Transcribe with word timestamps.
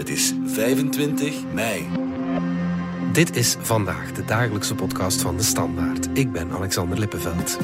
Het 0.00 0.08
is 0.08 0.32
25 0.46 1.34
mei. 1.52 1.86
Dit 3.12 3.36
is 3.36 3.56
vandaag 3.60 4.12
de 4.12 4.24
dagelijkse 4.24 4.74
podcast 4.74 5.20
van 5.20 5.36
de 5.36 5.42
Standaard. 5.42 6.08
Ik 6.12 6.32
ben 6.32 6.50
Alexander 6.50 6.98
Lippenveld. 6.98 7.58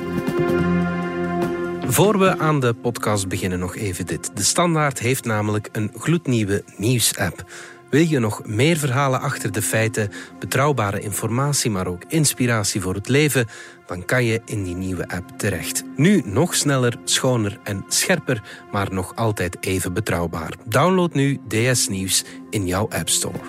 Voor 1.87 2.19
we 2.19 2.39
aan 2.39 2.61
de 2.61 2.75
podcast 2.75 3.29
beginnen, 3.29 3.59
nog 3.59 3.77
even 3.77 4.07
dit. 4.07 4.37
De 4.37 4.43
Standaard 4.43 4.99
heeft 4.99 5.25
namelijk 5.25 5.69
een 5.73 5.91
gloednieuwe 5.95 6.65
nieuwsapp. 6.77 7.45
Wil 7.91 8.01
je 8.01 8.19
nog 8.19 8.47
meer 8.47 8.77
verhalen 8.77 9.21
achter 9.21 9.53
de 9.53 9.63
feiten, 9.63 10.11
betrouwbare 10.39 11.01
informatie, 11.01 11.71
maar 11.71 11.87
ook 11.87 12.03
inspiratie 12.09 12.81
voor 12.81 12.95
het 12.95 13.09
leven? 13.09 13.47
Dan 13.87 14.05
kan 14.05 14.25
je 14.25 14.41
in 14.45 14.63
die 14.63 14.75
nieuwe 14.75 15.09
app 15.09 15.31
terecht. 15.37 15.85
Nu 15.97 16.23
nog 16.25 16.55
sneller, 16.55 16.99
schoner 17.05 17.59
en 17.63 17.85
scherper, 17.89 18.43
maar 18.73 18.93
nog 18.93 19.17
altijd 19.17 19.57
even 19.61 19.93
betrouwbaar. 19.93 20.53
Download 20.65 21.15
nu 21.15 21.41
DS 21.49 21.89
Nieuws 21.89 22.25
in 22.51 22.67
jouw 22.67 22.89
App 22.89 23.09
Store. 23.09 23.41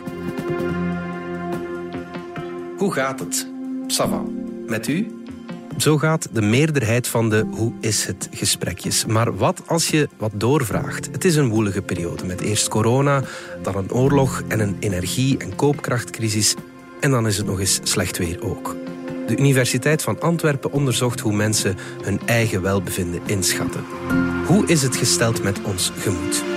Hoe 2.77 2.93
gaat 2.93 3.19
het? 3.19 3.47
Sava. 3.87 4.23
Met 4.67 4.87
u? 4.87 5.16
Zo 5.77 5.97
gaat 5.97 6.27
de 6.31 6.41
meerderheid 6.41 7.07
van 7.07 7.29
de 7.29 7.45
hoe 7.51 7.71
is 7.79 8.05
het 8.05 8.29
gesprekjes. 8.31 9.05
Maar 9.05 9.37
wat 9.37 9.61
als 9.65 9.87
je 9.87 10.09
wat 10.17 10.31
doorvraagt? 10.33 11.09
Het 11.11 11.25
is 11.25 11.35
een 11.35 11.49
woelige 11.49 11.81
periode 11.81 12.25
met 12.25 12.41
eerst 12.41 12.67
corona, 12.67 13.23
dan 13.61 13.75
een 13.75 13.91
oorlog 13.91 14.43
en 14.47 14.59
een 14.59 14.77
energie- 14.79 15.37
en 15.37 15.55
koopkrachtcrisis. 15.55 16.55
En 16.99 17.11
dan 17.11 17.27
is 17.27 17.37
het 17.37 17.45
nog 17.45 17.59
eens 17.59 17.79
slecht 17.83 18.17
weer 18.17 18.41
ook. 18.41 18.75
De 19.27 19.37
Universiteit 19.37 20.01
van 20.01 20.19
Antwerpen 20.19 20.71
onderzocht 20.71 21.19
hoe 21.19 21.33
mensen 21.33 21.77
hun 22.01 22.19
eigen 22.25 22.61
welbevinden 22.61 23.21
inschatten. 23.25 23.85
Hoe 24.45 24.67
is 24.67 24.81
het 24.81 24.95
gesteld 24.95 25.43
met 25.43 25.61
ons 25.61 25.91
gemoed? 25.97 26.56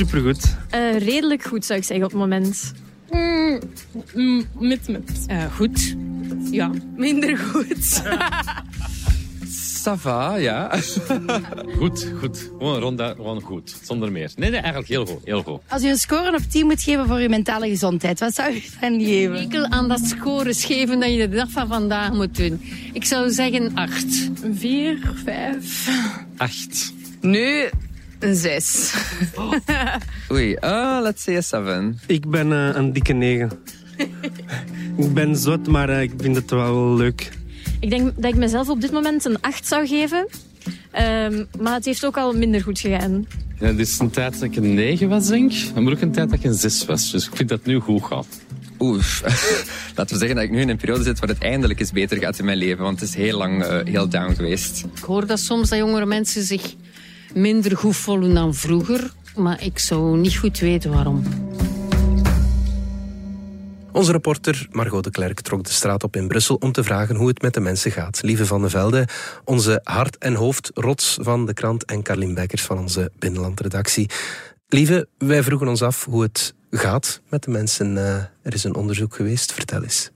Supergoed. 0.00 0.56
Eh, 0.70 0.98
redelijk 0.98 1.42
goed, 1.42 1.64
zou 1.64 1.78
ik 1.78 1.84
zeggen, 1.84 2.04
op 2.04 2.10
het 2.10 2.20
moment. 2.20 2.72
Mm, 3.10 3.60
mm, 4.14 4.44
met, 4.58 4.88
met. 4.88 5.24
Eh, 5.26 5.44
goed. 5.54 5.96
Ja, 6.50 6.70
minder 6.96 7.38
goed. 7.38 8.02
Ça 9.84 9.92
va, 9.96 10.36
ja. 10.36 10.70
Goed, 11.78 12.12
goed. 12.18 12.50
Gewoon 12.58 12.80
ronduit, 12.80 13.16
gewoon 13.16 13.40
goed. 13.40 13.76
Zonder 13.82 14.12
meer. 14.12 14.30
Nee, 14.36 14.50
nee, 14.50 14.58
eigenlijk 14.60 14.88
heel 14.88 15.06
goed. 15.06 15.24
Heel 15.24 15.42
goed. 15.42 15.60
Als 15.68 15.82
u 15.82 15.88
een 15.88 15.98
score 15.98 16.36
op 16.36 16.42
10 16.50 16.66
moet 16.66 16.82
geven 16.82 17.06
voor 17.06 17.16
uw 17.16 17.28
mentale 17.28 17.68
gezondheid, 17.68 18.20
wat 18.20 18.34
zou 18.34 18.54
u 18.54 18.62
dan 18.80 19.00
geven? 19.00 19.36
Enkel 19.36 19.66
aan 19.66 19.88
dat 19.88 20.00
scores 20.00 20.64
geven 20.64 21.00
dat 21.00 21.10
je 21.10 21.28
de 21.28 21.36
dag 21.36 21.50
van 21.50 21.68
vandaag 21.68 22.12
moet 22.12 22.36
doen. 22.36 22.60
Ik 22.92 23.04
zou 23.04 23.30
zeggen 23.30 23.74
acht. 23.74 24.30
Vier, 24.52 25.12
vijf. 25.24 25.88
Acht. 26.36 26.92
Nu 27.20 27.70
een 28.20 28.36
6. 28.36 28.94
Oei, 30.32 30.56
uh, 30.60 30.98
let's 31.02 31.22
say 31.22 31.36
a 31.36 31.40
seven. 31.40 32.00
Ik 32.06 32.30
ben 32.30 32.52
eh, 32.52 32.76
een 32.76 32.92
dikke 32.92 33.12
negen. 33.12 33.50
ik 35.04 35.14
ben 35.14 35.36
zot, 35.36 35.66
maar 35.66 35.88
eh, 35.88 36.02
ik 36.02 36.12
vind 36.16 36.36
het 36.36 36.50
wel 36.50 36.96
leuk. 36.96 37.30
Ik 37.80 37.90
denk 37.90 38.12
dat 38.16 38.32
ik 38.32 38.36
mezelf 38.36 38.68
op 38.68 38.80
dit 38.80 38.92
moment 38.92 39.24
een 39.24 39.40
8 39.40 39.66
zou 39.66 39.86
geven. 39.86 40.26
Ehm, 40.90 41.44
maar 41.60 41.74
het 41.74 41.84
heeft 41.84 42.04
ook 42.04 42.16
al 42.16 42.32
minder 42.32 42.62
goed 42.62 42.78
gegaan. 42.80 43.26
Ja, 43.58 43.72
dit 43.72 43.86
is 43.86 43.98
een 43.98 44.10
tijd 44.10 44.32
dat 44.32 44.42
ik 44.42 44.56
een 44.56 44.74
9 44.74 45.08
was, 45.08 45.26
denk 45.26 45.52
ik. 45.52 45.74
Maar 45.74 45.92
ook 45.92 46.00
een 46.00 46.12
tijd 46.12 46.30
dat 46.30 46.38
ik 46.38 46.44
een 46.44 46.54
6 46.54 46.84
was. 46.84 47.10
Dus 47.10 47.26
ik 47.26 47.36
vind 47.36 47.48
dat 47.48 47.58
het 47.58 47.66
nu 47.66 47.78
goed 47.78 48.02
gaat. 48.02 48.40
Oef. 48.78 49.22
Laten 49.96 50.14
we 50.14 50.18
zeggen 50.18 50.34
dat 50.34 50.44
ik 50.44 50.50
nu 50.50 50.60
in 50.60 50.68
een 50.68 50.76
periode 50.76 51.02
zit 51.02 51.18
waar 51.18 51.28
het 51.28 51.38
eindelijk 51.38 51.80
eens 51.80 51.92
beter 51.92 52.18
gaat 52.18 52.38
in 52.38 52.44
mijn 52.44 52.58
leven. 52.58 52.84
Want 52.84 53.00
het 53.00 53.08
is 53.08 53.14
heel 53.14 53.38
lang 53.38 53.64
eh, 53.64 53.78
heel 53.84 54.08
down 54.08 54.34
geweest. 54.34 54.84
Ik 54.94 55.02
hoor 55.02 55.26
dat 55.26 55.40
soms 55.40 55.68
dat 55.68 55.78
jongere 55.78 56.06
mensen 56.06 56.42
zich 56.42 56.74
minder 57.34 57.76
goed 57.76 57.96
voelen 57.96 58.34
dan 58.34 58.54
vroeger. 58.54 59.12
Maar 59.36 59.62
ik 59.62 59.78
zou 59.78 60.16
niet 60.16 60.36
goed 60.36 60.58
weten 60.58 60.90
waarom. 60.90 61.22
Onze 63.92 64.12
reporter 64.12 64.66
Margot 64.70 65.04
de 65.04 65.10
Klerk 65.10 65.40
trok 65.40 65.64
de 65.64 65.72
straat 65.72 66.04
op 66.04 66.16
in 66.16 66.28
Brussel 66.28 66.56
om 66.56 66.72
te 66.72 66.84
vragen 66.84 67.16
hoe 67.16 67.28
het 67.28 67.42
met 67.42 67.54
de 67.54 67.60
mensen 67.60 67.90
gaat. 67.90 68.22
Lieve 68.22 68.46
van 68.46 68.60
der 68.60 68.70
Velde, 68.70 69.08
onze 69.44 69.80
hart- 69.84 70.18
en 70.18 70.34
hoofdrots 70.34 71.18
van 71.20 71.46
de 71.46 71.54
krant 71.54 71.84
en 71.84 72.02
Carlien 72.02 72.34
Bekkers 72.34 72.62
van 72.62 72.78
onze 72.78 73.10
binnenlandredactie. 73.18 74.10
Lieve, 74.68 75.08
wij 75.18 75.42
vroegen 75.42 75.68
ons 75.68 75.82
af 75.82 76.04
hoe 76.04 76.22
het 76.22 76.54
gaat 76.70 77.20
met 77.28 77.42
de 77.42 77.50
mensen. 77.50 77.96
Eh, 77.96 78.14
er 78.42 78.54
is 78.54 78.64
een 78.64 78.74
onderzoek 78.74 79.14
geweest, 79.14 79.52
vertel 79.52 79.82
eens. 79.82 80.10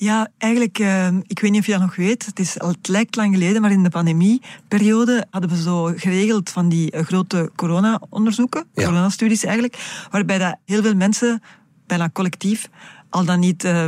Ja, 0.00 0.28
eigenlijk, 0.38 0.78
eh, 0.78 1.06
ik 1.26 1.38
weet 1.40 1.50
niet 1.50 1.60
of 1.60 1.66
je 1.66 1.72
dat 1.72 1.80
nog 1.80 1.96
weet, 1.96 2.26
het, 2.26 2.38
is, 2.38 2.54
het 2.58 2.88
lijkt 2.88 3.16
lang 3.16 3.34
geleden, 3.34 3.62
maar 3.62 3.70
in 3.70 3.82
de 3.82 3.88
pandemieperiode 3.88 5.26
hadden 5.30 5.50
we 5.50 5.56
zo 5.62 5.92
geregeld 5.96 6.50
van 6.50 6.68
die 6.68 6.90
eh, 6.90 7.04
grote 7.04 7.50
corona-onderzoeken, 7.56 8.64
Ja. 8.74 8.84
coronastudies 8.84 9.44
eigenlijk, 9.44 10.06
waarbij 10.10 10.38
dat 10.38 10.56
heel 10.64 10.82
veel 10.82 10.94
mensen, 10.94 11.42
bijna 11.86 12.10
collectief, 12.12 12.68
al 13.10 13.24
dan 13.24 13.40
niet 13.40 13.64
eh, 13.64 13.86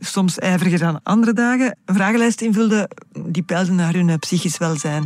soms 0.00 0.38
ijveriger 0.38 0.78
dan 0.78 1.00
andere 1.02 1.32
dagen, 1.32 1.76
een 1.84 1.94
vragenlijst 1.94 2.40
invulden 2.40 2.88
die 3.26 3.42
peilden 3.42 3.74
naar 3.74 3.92
hun 3.94 4.18
psychisch 4.18 4.58
welzijn. 4.58 5.04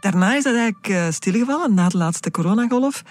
Daarna 0.00 0.34
is 0.34 0.42
dat 0.42 0.54
eigenlijk 0.54 0.88
eh, 0.88 1.06
stilgevallen, 1.10 1.74
na 1.74 1.88
de 1.88 1.96
laatste 1.98 2.30
coronagolf. 2.30 3.02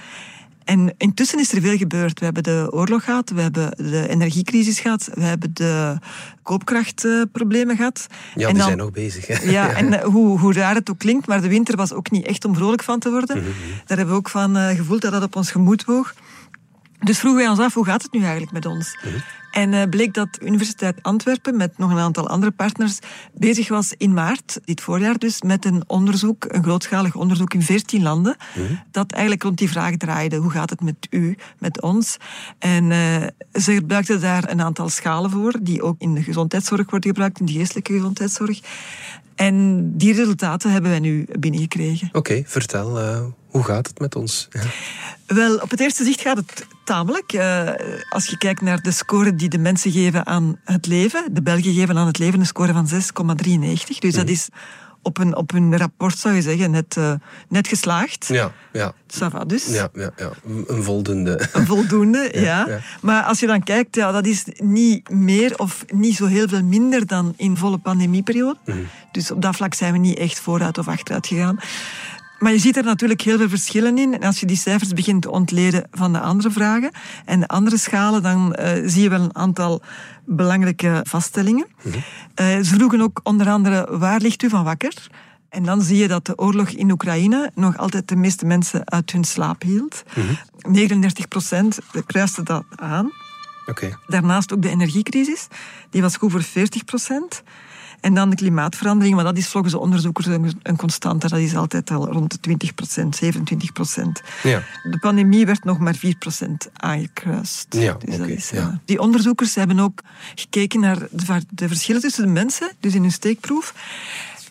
En 0.69 0.93
intussen 0.97 1.39
is 1.39 1.51
er 1.53 1.61
veel 1.61 1.77
gebeurd. 1.77 2.19
We 2.19 2.25
hebben 2.25 2.43
de 2.43 2.67
oorlog 2.71 3.03
gehad, 3.03 3.29
we 3.29 3.41
hebben 3.41 3.71
de 3.77 4.07
energiecrisis 4.09 4.79
gehad, 4.79 5.09
we 5.13 5.23
hebben 5.23 5.49
de 5.53 5.97
koopkrachtproblemen 6.43 7.75
gehad. 7.75 8.07
Ja, 8.09 8.47
En 8.47 8.47
die 8.47 8.57
dan- 8.57 8.65
zijn 8.65 8.77
nog 8.77 8.91
bezig. 8.91 9.27
Hè? 9.27 9.49
ja, 9.51 9.69
en 9.79 9.93
eh, 9.93 10.03
hoe, 10.05 10.39
hoe 10.39 10.53
raar 10.53 10.75
het 10.75 10.89
ook 10.89 10.97
klinkt, 10.99 11.27
maar 11.27 11.41
de 11.41 11.47
winter 11.47 11.75
was 11.75 11.93
ook 11.93 12.11
niet 12.11 12.25
echt 12.25 12.45
om 12.45 12.55
vrolijk 12.55 12.83
van 12.83 12.99
te 12.99 13.09
worden. 13.09 13.37
Mhm, 13.37 13.47
Daar 13.85 13.97
hebben 13.97 14.15
we 14.15 14.19
ook 14.21 14.29
van 14.29 14.57
eh, 14.57 14.75
gevoeld 14.75 15.01
dat 15.01 15.11
dat 15.11 15.23
op 15.23 15.35
ons 15.35 15.51
gemoed 15.51 15.85
woog. 15.85 16.13
Dus 16.99 17.19
vroegen 17.19 17.41
wij 17.41 17.49
ons 17.49 17.59
af, 17.59 17.73
hoe 17.73 17.85
gaat 17.85 18.01
het 18.03 18.11
nu 18.11 18.19
eigenlijk 18.21 18.51
met 18.51 18.65
ons? 18.65 18.97
Mhm. 19.03 19.17
En 19.59 19.73
eh, 19.73 19.89
bleek 19.89 20.13
dat 20.13 20.27
Universiteit 20.41 20.97
Antwerpen 21.01 21.57
met 21.57 21.77
nog 21.77 21.91
een 21.91 21.97
aantal 21.97 22.27
andere 22.27 22.51
partners 22.51 22.99
bezig 23.33 23.67
was 23.67 23.93
in 23.97 24.13
maart, 24.13 24.59
dit 24.65 24.81
voorjaar 24.81 25.17
dus, 25.17 25.41
met 25.41 25.65
een 25.65 25.83
onderzoek, 25.87 26.45
een 26.47 26.63
grootschalig 26.63 27.15
onderzoek 27.15 27.53
in 27.53 27.61
14 27.61 28.01
landen, 28.01 28.37
Mhm. 28.55 28.73
dat 28.91 29.11
eigenlijk 29.11 29.43
rond 29.43 29.57
die 29.57 29.69
vraag 29.69 29.97
draaide. 29.97 30.35
Hoe 30.35 30.51
gaat 30.51 30.69
het 30.69 30.81
met 30.81 31.07
u, 31.09 31.37
met 31.59 31.81
ons? 31.81 32.17
En 32.59 32.91
eh, 32.91 33.61
ze 33.61 33.73
gebruikten 33.73 34.21
daar 34.21 34.49
een 34.49 34.61
aantal 34.61 34.89
schalen 34.89 35.29
voor, 35.29 35.55
die 35.61 35.81
ook 35.81 35.95
in 35.99 36.13
de 36.13 36.23
gezondheidszorg 36.23 36.89
worden 36.89 37.09
gebruikt, 37.09 37.39
in 37.39 37.45
de 37.45 37.51
geestelijke 37.51 37.93
gezondheidszorg. 37.93 38.59
En 39.35 39.83
die 39.97 40.13
resultaten 40.13 40.71
hebben 40.71 40.91
wij 40.91 40.99
nu 40.99 41.25
binnengekregen. 41.39 42.09
Oké, 42.11 42.43
vertel, 42.45 42.99
eh, 42.99 43.21
hoe 43.47 43.63
gaat 43.63 43.87
het 43.87 43.99
met 43.99 44.15
ons? 44.15 44.47
Ja. 44.51 44.61
Wel, 45.35 45.57
op 45.57 45.69
het 45.69 45.79
eerste 45.79 46.03
zicht 46.03 46.21
gaat 46.21 46.37
het 46.37 46.65
tamelijk. 46.83 47.33
Als 48.09 48.25
je 48.25 48.37
kijkt 48.37 48.61
naar 48.61 48.81
de 48.81 48.91
score 48.91 49.35
die 49.35 49.48
de 49.49 49.57
mensen 49.57 49.91
geven 49.91 50.25
aan 50.25 50.59
het 50.63 50.87
leven, 50.87 51.33
de 51.33 51.41
Belgen 51.41 51.73
geven 51.73 51.97
aan 51.97 52.07
het 52.07 52.17
leven 52.17 52.39
een 52.39 52.45
score 52.45 52.73
van 52.73 52.89
6,93. 52.89 53.97
Dus 53.99 54.13
dat 54.13 54.29
is 54.29 54.49
op 55.01 55.17
een, 55.17 55.35
op 55.35 55.53
een 55.53 55.77
rapport, 55.77 56.17
zou 56.17 56.35
je 56.35 56.41
zeggen, 56.41 56.71
net, 56.71 56.97
eh, 56.97 57.13
net 57.49 57.67
geslaagd. 57.67 58.25
Ja, 58.27 58.51
ja, 58.73 58.93
va 59.07 59.45
dus. 59.45 59.67
ja, 59.67 59.89
ja, 59.93 60.11
ja. 60.15 60.31
Een 60.67 60.83
voldoende. 60.83 61.47
Een 61.53 61.65
voldoende, 61.65 62.29
ja, 62.49 62.65
ja. 62.67 62.79
Maar 63.01 63.23
als 63.23 63.39
je 63.39 63.47
dan 63.47 63.63
kijkt, 63.63 63.95
ja, 63.95 64.11
dat 64.11 64.25
is 64.25 64.43
niet 64.57 65.09
meer 65.09 65.57
of 65.57 65.85
niet 65.87 66.15
zo 66.15 66.25
heel 66.25 66.47
veel 66.47 66.63
minder 66.63 67.05
dan 67.05 67.33
in 67.37 67.57
volle 67.57 67.77
pandemieperiode. 67.77 68.57
Dus 69.11 69.31
op 69.31 69.41
dat 69.41 69.55
vlak 69.55 69.73
zijn 69.73 69.93
we 69.93 69.99
niet 69.99 70.17
echt 70.17 70.39
vooruit 70.39 70.77
of 70.77 70.87
achteruit 70.87 71.27
gegaan. 71.27 71.59
Maar 72.39 72.51
je 72.51 72.59
ziet 72.59 72.77
er 72.77 72.83
natuurlijk 72.83 73.21
heel 73.21 73.37
veel 73.37 73.49
verschillen 73.49 73.97
in. 73.97 74.13
En 74.13 74.23
als 74.23 74.39
je 74.39 74.45
die 74.45 74.57
cijfers 74.57 74.93
begint 74.93 75.21
te 75.21 75.31
ontleden 75.31 75.87
van 75.91 76.13
de 76.13 76.19
andere 76.19 76.51
vragen 76.51 76.91
en 77.25 77.39
de 77.39 77.47
andere 77.47 77.77
schalen, 77.77 78.21
dan 78.21 78.53
eh, 78.53 78.81
zie 78.85 79.01
je 79.01 79.09
wel 79.09 79.21
een 79.21 79.35
aantal 79.35 79.81
belangrijke 80.25 80.99
vaststellingen. 81.03 81.67
Eh, 82.33 82.57
ze 82.57 82.73
vroegen 82.75 83.01
ook 83.01 83.19
onder 83.23 83.49
andere, 83.49 83.97
waar 83.97 84.19
ligt 84.19 84.43
u 84.43 84.49
van 84.49 84.63
wakker? 84.63 85.07
En 85.49 85.63
dan 85.63 85.81
zie 85.81 85.97
je 85.97 86.07
dat 86.07 86.25
de 86.25 86.37
oorlog 86.37 86.69
in 86.69 86.91
Oekraïne 86.91 87.51
nog 87.55 87.77
altijd 87.77 88.07
de 88.07 88.15
meeste 88.15 88.45
mensen 88.45 88.89
uit 88.89 89.11
hun 89.11 89.23
slaap 89.23 89.61
hield. 89.61 90.03
39 90.67 91.27
procent 91.27 91.79
kruiste 92.05 92.43
dat 92.43 92.63
aan. 92.75 93.11
Daarnaast 94.07 94.53
ook 94.53 94.61
de 94.61 94.69
energiecrisis, 94.69 95.47
die 95.89 96.01
was 96.01 96.15
goed 96.15 96.31
voor 96.31 96.43
40 96.43 96.85
procent. 96.85 97.43
En 98.01 98.13
dan 98.13 98.29
de 98.29 98.35
klimaatverandering, 98.35 99.15
maar 99.15 99.23
dat 99.23 99.37
is 99.37 99.47
volgens 99.47 99.73
de 99.73 99.79
onderzoekers 99.79 100.25
een, 100.25 100.75
constante. 100.77 101.27
Dat 101.27 101.39
is 101.39 101.55
altijd 101.55 101.91
al 101.91 102.11
rond 102.11 102.31
de 102.31 102.39
20 102.39 102.75
procent, 102.75 103.15
27 103.15 103.71
procent. 103.71 104.21
Ja. 104.43 104.63
De 104.83 104.99
pandemie 104.99 105.45
werd 105.45 105.63
nog 105.63 105.79
maar 105.79 105.95
4 105.95 106.15
procent 106.17 106.69
aangekruist. 106.73 107.65
Ja, 107.69 107.97
Dus 108.05 108.17
dat 108.17 108.27
is, 108.27 108.49
ja. 108.49 108.57
eh, 108.57 108.67
Die 108.85 108.99
onderzoekers 108.99 109.55
hebben 109.55 109.79
ook 109.79 110.01
gekeken 110.35 110.79
naar 110.79 110.97
de, 111.11 111.41
de 111.49 111.67
verschillen 111.67 112.01
tussen 112.01 112.23
de 112.25 112.31
mensen, 112.31 112.71
dus 112.79 112.93
in 112.95 113.01
hun 113.01 113.11
steekproef. 113.11 113.73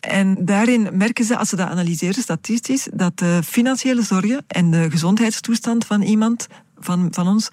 En 0.00 0.37
daarin 0.45 0.89
merken 0.93 1.25
ze, 1.25 1.37
als 1.37 1.49
ze 1.49 1.56
dat 1.56 1.69
analyseren 1.69 2.23
statistisch, 2.23 2.89
dat 2.93 3.19
de 3.19 3.41
financiële 3.45 4.03
zorgen 4.03 4.45
en 4.47 4.71
de 4.71 4.91
gezondheidstoestand 4.91 5.87
van 5.87 6.03
iemand 6.03 6.47
van, 6.81 7.09
van 7.11 7.29
ons 7.29 7.49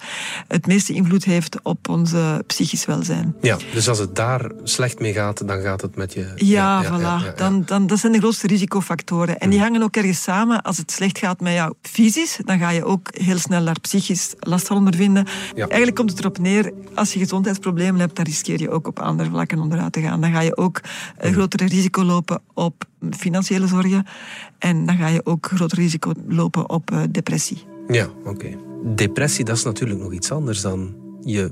het 0.48 0.66
meeste 0.66 0.92
invloed 0.92 1.24
heeft 1.24 1.62
op 1.62 1.88
onze 1.88 2.44
psychisch 2.46 2.84
welzijn. 2.84 3.34
Ja, 3.40 3.56
dus 3.72 3.88
als 3.88 3.98
het 3.98 4.16
daar 4.16 4.50
slecht 4.62 5.00
mee 5.00 5.12
gaat, 5.12 5.48
dan 5.48 5.60
gaat 5.60 5.80
het 5.80 5.96
met 5.96 6.12
je... 6.12 6.32
Ja, 6.36 6.84
voilà. 6.84 7.34
Dan, 7.34 7.62
dan, 7.66 7.86
dat 7.86 7.98
zijn 7.98 8.12
de 8.12 8.18
grootste 8.18 8.46
risicofactoren. 8.46 9.38
En 9.38 9.50
die 9.50 9.60
hangen 9.60 9.82
ook 9.82 9.96
ergens 9.96 10.22
samen. 10.22 10.62
Als 10.62 10.76
het 10.76 10.90
slecht 10.90 11.18
gaat 11.18 11.40
met 11.40 11.52
jou 11.52 11.74
fysisch, 11.82 12.38
dan 12.44 12.58
ga 12.58 12.70
je 12.70 12.84
ook 12.84 13.08
heel 13.10 13.38
snel 13.38 13.64
daar 13.64 13.80
psychisch 13.80 14.34
last 14.40 14.66
van 14.66 14.76
ondervinden. 14.76 15.26
Eigenlijk 15.54 15.94
komt 15.94 16.10
het 16.10 16.18
erop 16.18 16.38
neer, 16.38 16.72
als 16.94 17.12
je 17.12 17.18
gezondheidsproblemen 17.18 18.00
hebt, 18.00 18.16
dan 18.16 18.24
riskeer 18.24 18.60
je 18.60 18.70
ook 18.70 18.86
op 18.86 19.00
andere 19.00 19.30
vlakken 19.30 19.58
onderuit 19.58 19.92
te 19.92 20.00
gaan. 20.00 20.20
Dan 20.20 20.32
ga 20.32 20.40
je 20.40 20.56
ook 20.56 20.80
een 21.18 21.32
grotere 21.32 21.66
risico 21.66 22.04
lopen 22.04 22.40
op 22.54 22.84
financiële 23.10 23.66
zorgen. 23.66 24.06
En 24.58 24.86
dan 24.86 24.96
ga 24.96 25.06
je 25.06 25.26
ook 25.26 25.50
groter 25.54 25.78
risico 25.78 26.12
lopen 26.28 26.70
op 26.70 26.90
uh, 26.90 27.02
depressie. 27.10 27.64
Ja, 27.88 28.08
oké. 28.24 28.65
Depressie, 28.84 29.44
dat 29.44 29.56
is 29.56 29.62
natuurlijk 29.62 30.00
nog 30.00 30.12
iets 30.12 30.30
anders 30.30 30.60
dan 30.60 30.94
je 31.20 31.50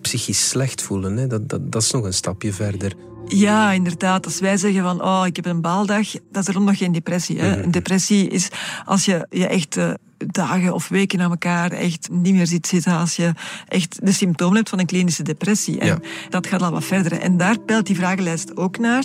psychisch 0.00 0.48
slecht 0.48 0.82
voelen. 0.82 1.16
Hè? 1.16 1.26
Dat, 1.26 1.48
dat, 1.48 1.72
dat 1.72 1.82
is 1.82 1.90
nog 1.90 2.04
een 2.04 2.12
stapje 2.12 2.52
verder. 2.52 2.94
Ja, 3.26 3.72
inderdaad. 3.72 4.24
Als 4.24 4.40
wij 4.40 4.56
zeggen 4.56 4.82
van, 4.82 5.02
oh, 5.02 5.22
ik 5.26 5.36
heb 5.36 5.46
een 5.46 5.60
baaldag, 5.60 6.10
dat 6.30 6.42
is 6.42 6.48
erom 6.48 6.64
nog 6.64 6.78
geen 6.78 6.92
depressie. 6.92 7.40
Hè? 7.40 7.62
Een 7.62 7.70
depressie 7.70 8.28
is 8.28 8.48
als 8.84 9.04
je 9.04 9.26
je 9.30 9.46
echt 9.46 9.76
uh, 9.76 9.92
dagen 10.26 10.74
of 10.74 10.88
weken 10.88 11.20
aan 11.20 11.30
elkaar 11.30 11.70
echt 11.70 12.08
niet 12.10 12.34
meer 12.34 12.46
ziet 12.46 12.66
zitten. 12.66 12.92
Als 12.92 13.16
je 13.16 13.32
echt 13.68 13.98
de 14.02 14.12
symptomen 14.12 14.56
hebt 14.56 14.68
van 14.68 14.78
een 14.78 14.86
klinische 14.86 15.22
depressie. 15.22 15.78
En 15.78 15.86
ja. 15.86 15.98
dat 16.28 16.46
gaat 16.46 16.62
al 16.62 16.70
wat 16.70 16.84
verder. 16.84 17.12
En 17.12 17.36
daar 17.36 17.60
peilt 17.60 17.86
die 17.86 17.96
vragenlijst 17.96 18.56
ook 18.56 18.78
naar. 18.78 19.04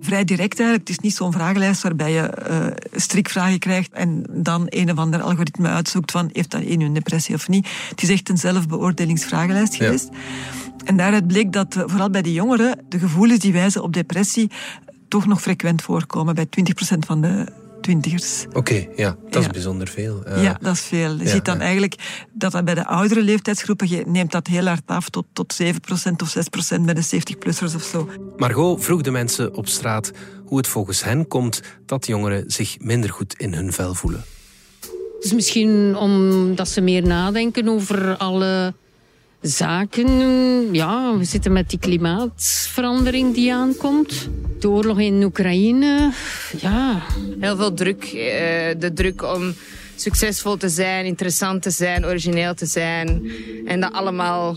Vrij 0.00 0.24
direct 0.24 0.58
eigenlijk. 0.58 0.88
Het 0.88 0.96
is 0.98 1.04
niet 1.04 1.14
zo'n 1.14 1.32
vragenlijst 1.32 1.82
waarbij 1.82 2.12
je 2.12 2.32
uh, 2.50 2.66
strikvragen 3.00 3.58
krijgt 3.58 3.92
en 3.92 4.24
dan 4.30 4.66
een 4.68 4.90
of 4.90 4.98
ander 4.98 5.20
algoritme 5.20 5.68
uitzoekt 5.68 6.10
van 6.10 6.30
heeft 6.32 6.50
dat 6.50 6.60
een 6.60 6.80
een 6.80 6.92
depressie 6.92 7.34
of 7.34 7.48
niet. 7.48 7.68
Het 7.88 8.02
is 8.02 8.08
echt 8.08 8.28
een 8.28 8.38
zelfbeoordelingsvragenlijst 8.38 9.74
geweest. 9.74 10.08
Ja. 10.12 10.18
En 10.84 10.96
daaruit 10.96 11.26
bleek 11.26 11.52
dat 11.52 11.74
vooral 11.86 12.10
bij 12.10 12.22
de 12.22 12.32
jongeren 12.32 12.78
de 12.88 12.98
gevoelens 12.98 13.40
die 13.40 13.52
wijzen 13.52 13.82
op 13.82 13.92
depressie 13.92 14.50
toch 15.08 15.26
nog 15.26 15.42
frequent 15.42 15.82
voorkomen 15.82 16.34
bij 16.34 16.46
20% 16.46 16.98
van 16.98 17.20
de 17.20 17.52
twintigers. 17.86 18.44
Oké, 18.48 18.58
okay, 18.58 18.88
ja, 18.96 19.16
dat 19.30 19.42
is 19.42 19.48
bijzonder 19.48 19.88
veel. 19.88 20.22
Uh, 20.28 20.42
ja, 20.42 20.58
dat 20.60 20.74
is 20.74 20.80
veel. 20.80 21.16
Je 21.16 21.24
ja, 21.24 21.30
ziet 21.30 21.44
dan 21.44 21.54
ja. 21.54 21.60
eigenlijk 21.60 22.24
dat, 22.32 22.52
dat 22.52 22.64
bij 22.64 22.74
de 22.74 22.86
oudere 22.86 23.22
leeftijdsgroepen 23.22 23.88
je 23.88 24.02
neemt 24.06 24.32
dat 24.32 24.46
heel 24.46 24.66
hard 24.66 24.82
af 24.86 25.08
tot, 25.08 25.24
tot 25.32 25.56
7% 25.62 25.66
of 26.22 26.36
6% 26.76 26.80
bij 26.80 26.94
de 26.94 27.04
70-plussers 27.04 27.74
of 27.74 27.82
zo. 27.82 28.08
Margot 28.36 28.84
vroeg 28.84 29.00
de 29.00 29.10
mensen 29.10 29.54
op 29.54 29.68
straat 29.68 30.10
hoe 30.44 30.56
het 30.56 30.66
volgens 30.66 31.04
hen 31.04 31.28
komt 31.28 31.62
dat 31.86 32.06
jongeren 32.06 32.44
zich 32.46 32.76
minder 32.78 33.10
goed 33.10 33.34
in 33.38 33.54
hun 33.54 33.72
vel 33.72 33.94
voelen. 33.94 34.24
Dus 35.20 35.32
misschien 35.32 35.96
omdat 35.96 36.68
ze 36.68 36.80
meer 36.80 37.02
nadenken 37.02 37.68
over 37.68 38.16
alle 38.16 38.74
zaken. 39.40 40.74
Ja, 40.74 41.16
we 41.16 41.24
zitten 41.24 41.52
met 41.52 41.70
die 41.70 41.78
klimaatverandering 41.78 43.34
die 43.34 43.54
aankomt. 43.54 44.28
De 44.58 44.68
oorlog 44.68 45.00
in 45.00 45.24
Oekraïne. 45.24 46.12
Ja. 46.60 47.02
Heel 47.40 47.56
veel 47.56 47.74
druk. 47.74 48.10
De 48.78 48.90
druk 48.94 49.22
om 49.34 49.54
succesvol 49.96 50.56
te 50.56 50.68
zijn, 50.68 51.04
interessant 51.04 51.62
te 51.62 51.70
zijn, 51.70 52.06
origineel 52.06 52.54
te 52.54 52.66
zijn. 52.66 53.30
En 53.66 53.80
dat 53.80 53.92
allemaal 53.92 54.56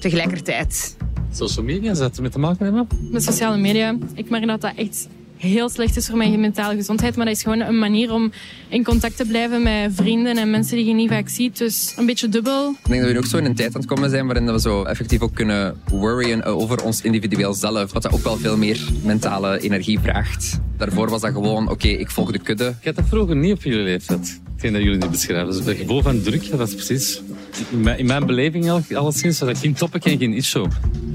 tegelijkertijd. 0.00 0.96
Social 1.32 1.64
media, 1.64 1.94
zou 1.94 2.08
het 2.08 2.20
met 2.20 2.32
te 2.32 2.38
maken 2.38 2.64
hebben? 2.64 2.88
Met 3.10 3.22
sociale 3.22 3.56
media. 3.56 3.96
Ik 4.14 4.30
merk 4.30 4.46
dat 4.46 4.60
dat 4.60 4.72
echt 4.76 5.08
heel 5.36 5.68
slecht 5.68 5.96
is 5.96 6.06
voor 6.06 6.16
mijn 6.16 6.40
mentale 6.40 6.74
gezondheid. 6.74 7.16
Maar 7.16 7.26
dat 7.26 7.34
is 7.34 7.42
gewoon 7.42 7.60
een 7.60 7.78
manier 7.78 8.12
om 8.12 8.32
in 8.68 8.84
contact 8.84 9.16
te 9.16 9.24
blijven 9.24 9.62
met 9.62 9.92
vrienden 9.94 10.36
en 10.36 10.50
mensen 10.50 10.76
die 10.76 10.86
je 10.86 10.94
niet 10.94 11.08
vaak 11.08 11.28
ziet. 11.28 11.58
Dus 11.58 11.94
een 11.96 12.06
beetje 12.06 12.28
dubbel. 12.28 12.70
Ik 12.70 12.90
denk 12.90 13.02
dat 13.02 13.12
we 13.12 13.18
ook 13.18 13.26
zo 13.26 13.36
in 13.36 13.44
een 13.44 13.54
tijd 13.54 13.74
aan 13.74 13.80
het 13.80 13.90
komen 13.90 14.10
zijn 14.10 14.26
waarin 14.26 14.52
we 14.52 14.60
zo 14.60 14.82
effectief 14.82 15.20
ook 15.20 15.34
kunnen 15.34 15.80
worryen 15.90 16.44
over 16.44 16.84
ons 16.84 17.00
individueel 17.00 17.54
zelf. 17.54 17.92
Wat 17.92 18.02
dat 18.02 18.12
ook 18.12 18.22
wel 18.22 18.36
veel 18.36 18.56
meer 18.56 18.80
mentale 19.02 19.60
energie 19.60 19.98
vraagt. 19.98 20.60
Daarvoor 20.76 21.10
was 21.10 21.20
dat 21.20 21.32
gewoon, 21.32 21.62
oké, 21.62 21.72
okay, 21.72 21.90
ik 21.90 22.10
volg 22.10 22.32
de 22.32 22.38
kudde. 22.38 22.74
Ik 22.80 22.84
had 22.84 22.94
dat 22.94 23.04
vroeger 23.08 23.36
niet 23.36 23.52
op 23.52 23.62
jullie 23.62 23.84
leeftijd. 23.84 24.40
Hetgeen 24.52 24.72
dat 24.72 24.82
jullie 24.82 24.98
nu 24.98 25.08
beschrijven. 25.08 25.46
Dus 25.46 25.64
het 25.64 25.76
gevoel 25.76 26.02
van 26.02 26.22
druk, 26.22 26.50
dat 26.50 26.68
is 26.68 26.74
precies... 26.74 27.20
In 27.70 27.80
mijn, 27.80 27.98
in 27.98 28.06
mijn 28.06 28.26
beleving 28.26 28.70
alleszins 28.94 29.38
dat 29.38 29.58
geen 29.58 29.74
topic 29.74 30.04
en 30.04 30.18
geen 30.18 30.32
issue. 30.32 30.66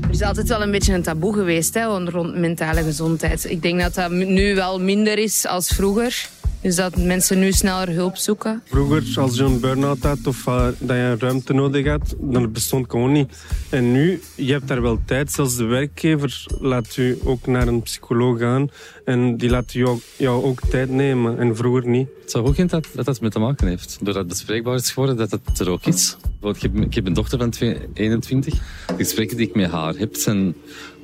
Er 0.04 0.10
is 0.10 0.22
altijd 0.22 0.48
wel 0.48 0.62
een 0.62 0.72
beetje 0.72 0.94
een 0.94 1.02
taboe 1.02 1.34
geweest 1.34 1.74
hè, 1.74 1.86
rond 2.10 2.36
mentale 2.36 2.84
gezondheid. 2.84 3.50
Ik 3.50 3.62
denk 3.62 3.82
dat 3.82 3.94
dat 3.94 4.12
nu 4.12 4.56
wel 4.56 4.80
minder 4.80 5.18
is 5.18 5.46
als 5.48 5.68
vroeger. 5.68 6.30
Dus 6.62 6.76
dat 6.76 6.96
mensen 6.98 7.40
nu 7.40 7.52
sneller 7.52 7.90
hulp 7.90 8.16
zoeken. 8.18 8.62
Vroeger, 8.66 9.20
als 9.20 9.36
je 9.36 9.44
een 9.44 9.60
burn-out 9.60 10.04
had 10.04 10.28
of 10.28 10.48
uh, 10.48 10.68
dat 10.80 10.96
je 10.96 11.16
ruimte 11.20 11.54
nodig 11.54 11.88
had, 11.88 12.16
dan 12.20 12.52
bestond 12.52 12.90
gewoon 12.90 13.12
niet. 13.12 13.44
En 13.70 13.92
nu, 13.92 14.22
je 14.36 14.52
hebt 14.52 14.68
daar 14.68 14.82
wel 14.82 15.00
tijd. 15.06 15.32
Zelfs 15.32 15.56
de 15.56 15.64
werkgever 15.64 16.46
laat 16.60 16.98
u 16.98 17.20
ook 17.24 17.48
naar 17.48 17.68
een 17.68 17.82
psycholoog 17.82 18.40
gaan. 18.40 18.70
En 19.06 19.38
die 19.38 19.50
laat 19.50 19.72
jou, 19.72 20.00
jou 20.18 20.44
ook 20.44 20.60
tijd 20.70 20.90
nemen. 20.90 21.40
En 21.40 21.56
vroeger 21.56 21.88
niet. 21.88 22.08
Het 22.22 22.32
zou 22.32 22.48
ook 22.48 22.56
geen 22.56 22.68
dat, 22.68 22.88
dat 22.94 23.06
dat 23.06 23.22
met 23.22 23.32
te 23.32 23.40
maken 23.40 23.68
heeft. 23.68 23.98
Doordat 23.98 24.16
het 24.16 24.28
bespreekbaar 24.28 24.76
is 24.76 24.92
geworden, 24.92 25.18
dat 25.18 25.32
het 25.32 25.60
er 25.60 25.70
ook 25.70 25.86
is. 25.86 26.18
Ik 26.42 26.62
heb, 26.62 26.76
ik 26.76 26.94
heb 26.94 27.06
een 27.06 27.14
dochter 27.14 27.38
van 27.38 27.54
21. 27.94 28.54
De 28.88 28.94
gesprekken 28.98 29.38
die 29.38 29.48
ik 29.48 29.56
met 29.56 29.72
haar 29.72 29.96
heb, 29.96 30.16
zijn 30.16 30.56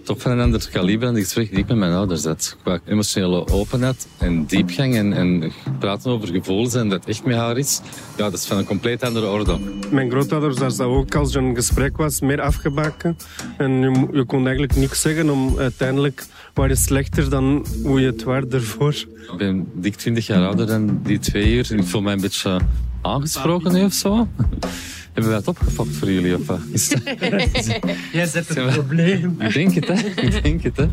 toch 0.08 0.22
van 0.22 0.32
een 0.32 0.40
ander 0.40 0.70
kaliber 0.72 1.06
dan 1.06 1.14
de 1.14 1.22
gesprekken 1.22 1.54
die 1.54 1.64
ik 1.64 1.70
met 1.70 1.78
mijn 1.78 1.92
ouders 1.92 2.24
had. 2.24 2.58
Qua 2.64 2.80
emotionele 2.86 3.48
openheid 3.48 4.08
en 4.18 4.46
diepgang 4.46 4.96
en, 4.96 5.14
en 5.14 5.52
praten 5.80 6.12
over 6.12 6.28
gevoelens 6.28 6.74
en 6.74 6.90
dat 6.90 7.06
echt 7.06 7.26
met 7.26 7.36
haar 7.36 7.58
is, 7.58 7.82
ja, 8.18 8.24
dat 8.30 8.34
is 8.34 8.46
van 8.46 8.58
een 8.58 8.66
compleet 8.66 9.04
andere 9.04 9.28
orde. 9.28 9.58
Mijn 9.92 10.10
grootouders 10.10 10.58
dat 10.58 10.82
ook 10.82 11.16
als 11.16 11.36
er 11.36 11.44
een 11.44 11.56
gesprek 11.56 11.98
was, 11.98 12.22
meer 12.22 12.42
afgebakken. 12.42 13.18
En 13.58 13.72
je, 13.72 14.08
je 14.12 14.26
kon 14.26 14.48
eigenlijk 14.48 14.76
niks 14.76 15.02
zeggen 15.02 15.30
om 15.30 15.58
uiteindelijk 15.58 16.26
waar 16.54 16.70
is 16.70 16.84
slechter 16.84 17.30
dan 17.30 17.66
hoe 17.84 18.00
je 18.00 18.06
het 18.06 18.24
was 18.24 18.44
ervoor. 18.50 18.94
Ik 18.94 19.38
ben 19.38 19.68
dik 19.74 19.96
20 19.96 20.28
jaar 20.28 20.46
ouder 20.46 20.68
dan 20.68 21.00
die 21.04 21.20
twee 21.20 21.54
uur. 21.54 21.72
Ik 21.72 21.84
voel 21.84 22.02
mij 22.02 22.14
een 22.14 22.22
beetje 22.22 22.60
aangesproken 23.02 23.74
nu 23.74 23.84
of 23.84 23.94
zo. 23.94 24.28
Hebben 25.18 25.36
wij 25.36 25.42
het 25.46 25.58
opgefokt 25.60 25.96
voor 25.96 26.12
jullie? 26.12 26.36
Of 26.36 26.48
wat? 26.48 26.60
Jij 28.12 28.26
zet 28.26 28.48
het 28.48 28.74
probleem. 28.74 29.42
Ik 29.42 29.54
denk 29.54 29.74
het, 29.74 29.88
hè? 29.88 30.22
Ik 30.22 30.44
denk 30.44 30.64
het, 30.64 30.78
hè? 30.78 30.88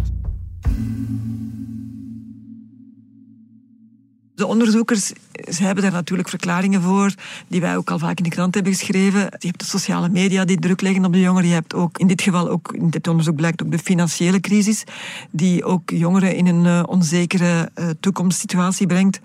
De 4.45 4.51
onderzoekers 4.51 5.13
ze 5.51 5.63
hebben 5.65 5.83
daar 5.83 5.93
natuurlijk 5.93 6.29
verklaringen 6.29 6.83
voor, 6.83 7.15
die 7.49 7.61
wij 7.61 7.77
ook 7.77 7.91
al 7.91 7.99
vaak 7.99 8.19
in 8.19 8.25
de 8.25 8.31
krant 8.31 8.55
hebben 8.55 8.73
geschreven. 8.73 9.21
Je 9.21 9.47
hebt 9.47 9.59
de 9.59 9.65
sociale 9.65 10.09
media 10.09 10.45
die 10.45 10.59
druk 10.59 10.81
leggen 10.81 11.05
op 11.05 11.13
de 11.13 11.21
jongeren. 11.21 11.49
Je 11.49 11.55
hebt 11.55 11.75
ook, 11.75 11.99
in 11.99 12.07
dit 12.07 12.23
geval 12.23 12.49
ook, 12.49 12.73
in 12.73 12.91
dit 12.91 13.09
onderzoek 13.09 13.37
blijkt 13.37 13.63
ook 13.63 13.71
de 13.71 13.79
financiële 13.79 14.41
crisis, 14.41 14.85
die 15.31 15.65
ook 15.65 15.91
jongeren 15.91 16.37
in 16.37 16.47
een 16.47 16.65
uh, 16.65 16.83
onzekere 16.87 17.71
uh, 17.75 17.89
toekomstsituatie 18.01 18.87
brengt. 18.87 19.21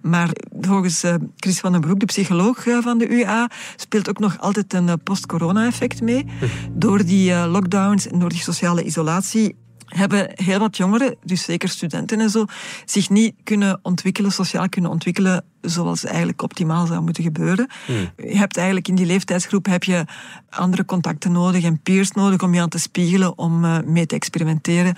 Maar 0.00 0.30
volgens 0.60 1.04
uh, 1.04 1.14
Chris 1.36 1.60
van 1.60 1.72
den 1.72 1.80
Broek, 1.80 2.00
de 2.00 2.06
psycholoog 2.06 2.64
van 2.80 2.98
de 2.98 3.08
UA, 3.08 3.50
speelt 3.76 4.08
ook 4.08 4.18
nog 4.18 4.40
altijd 4.40 4.72
een 4.72 5.02
post-corona-effect 5.02 6.02
mee. 6.02 6.26
Door 6.72 7.04
die 7.04 7.46
lockdowns 7.46 8.08
en 8.08 8.18
door 8.18 8.28
die 8.28 8.40
sociale 8.40 8.84
isolatie 8.84 9.56
hebben 9.86 10.30
heel 10.34 10.58
wat 10.58 10.76
jongeren, 10.76 11.16
dus 11.24 11.42
zeker 11.42 11.68
studenten 11.68 12.20
en 12.20 12.30
zo, 12.30 12.44
zich 12.84 13.10
niet 13.10 13.34
kunnen 13.44 13.78
ontwikkelen, 13.82 14.32
sociaal 14.32 14.68
kunnen 14.68 14.90
ontwikkelen 14.90 15.44
zoals 15.60 16.04
eigenlijk 16.04 16.42
optimaal 16.42 16.86
zou 16.86 17.02
moeten 17.02 17.22
gebeuren. 17.22 17.70
Hmm. 17.86 18.10
Je 18.16 18.36
hebt 18.36 18.56
eigenlijk 18.56 18.88
in 18.88 18.94
die 18.94 19.06
leeftijdsgroep 19.06 19.66
heb 19.66 19.84
je 19.84 20.04
andere 20.50 20.84
contacten 20.84 21.32
nodig 21.32 21.64
en 21.64 21.80
peers 21.80 22.10
nodig 22.10 22.42
om 22.42 22.54
je 22.54 22.60
aan 22.60 22.68
te 22.68 22.78
spiegelen, 22.78 23.38
om 23.38 23.64
uh, 23.64 23.78
mee 23.84 24.06
te 24.06 24.14
experimenteren 24.14 24.96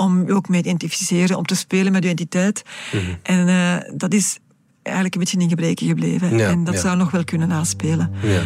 om 0.00 0.26
je 0.26 0.34
ook 0.34 0.48
mee 0.48 0.62
te 0.62 0.68
identificeren, 0.68 1.36
om 1.36 1.44
te 1.44 1.54
spelen 1.54 1.92
met 1.92 2.02
je 2.02 2.10
identiteit. 2.10 2.62
Hmm. 2.90 3.18
En 3.22 3.48
uh, 3.48 3.76
dat 3.96 4.14
is 4.14 4.38
eigenlijk 4.82 5.14
een 5.14 5.20
beetje 5.20 5.38
in 5.38 5.48
gebreken 5.48 5.86
gebleven. 5.86 6.36
Ja, 6.36 6.48
en 6.48 6.64
dat 6.64 6.74
ja. 6.74 6.80
zou 6.80 6.96
nog 6.96 7.10
wel 7.10 7.24
kunnen 7.24 7.48
naspelen. 7.48 8.12
Ja. 8.22 8.42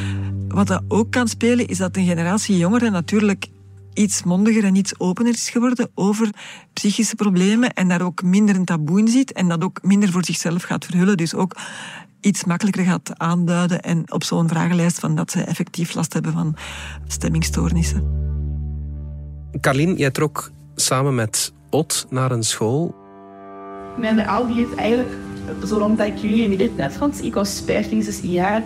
Wat 0.49 0.67
dat 0.67 0.83
ook 0.89 1.11
kan 1.11 1.29
spelen, 1.29 1.67
is 1.67 1.79
dat 1.79 1.97
een 1.97 2.07
generatie 2.07 2.57
jongeren 2.57 2.93
natuurlijk 2.93 3.47
iets 3.95 4.23
mondiger 4.23 4.65
en 4.65 4.75
iets 4.75 4.99
opener 4.99 5.33
is 5.33 5.51
geworden 5.51 5.91
over 5.95 6.31
psychische 6.73 7.15
problemen 7.15 7.73
en 7.73 7.89
daar 7.89 8.03
ook 8.03 8.23
minder 8.23 8.57
een 8.57 8.65
taboe 8.65 8.99
in 8.99 9.09
ziet 9.09 9.33
en 9.33 9.49
dat 9.49 9.65
ook 9.65 9.83
minder 9.83 10.11
voor 10.11 10.25
zichzelf 10.25 10.63
gaat 10.63 10.85
verhullen. 10.85 11.17
Dus 11.17 11.35
ook 11.35 11.57
iets 12.21 12.45
makkelijker 12.45 12.85
gaat 12.85 13.19
aanduiden 13.19 13.83
en 13.83 14.13
op 14.13 14.25
zo'n 14.25 14.49
vragenlijst 14.49 14.99
van 14.99 15.15
dat 15.15 15.31
ze 15.31 15.43
effectief 15.43 15.95
last 15.95 16.13
hebben 16.13 16.33
van 16.33 16.57
stemmingstoornissen. 17.07 18.23
Carlien, 19.61 19.97
jij 19.97 20.11
trok 20.11 20.51
samen 20.75 21.15
met 21.15 21.53
Ot 21.71 22.07
naar 22.11 22.31
een 22.31 22.43
school. 22.43 22.95
Mijn 23.99 24.27
ouder 24.27 24.57
heeft 24.57 24.75
eigenlijk, 24.75 25.15
zolang 25.65 25.99
dat 25.99 26.07
ik 26.07 26.17
jullie 26.17 26.51
in 26.51 26.59
dit 26.59 26.77
net 26.77 26.93
vond, 26.93 27.25
ik 27.25 27.35
was 27.35 27.63
15, 27.67 28.03
16 28.03 28.31
jaar. 28.31 28.63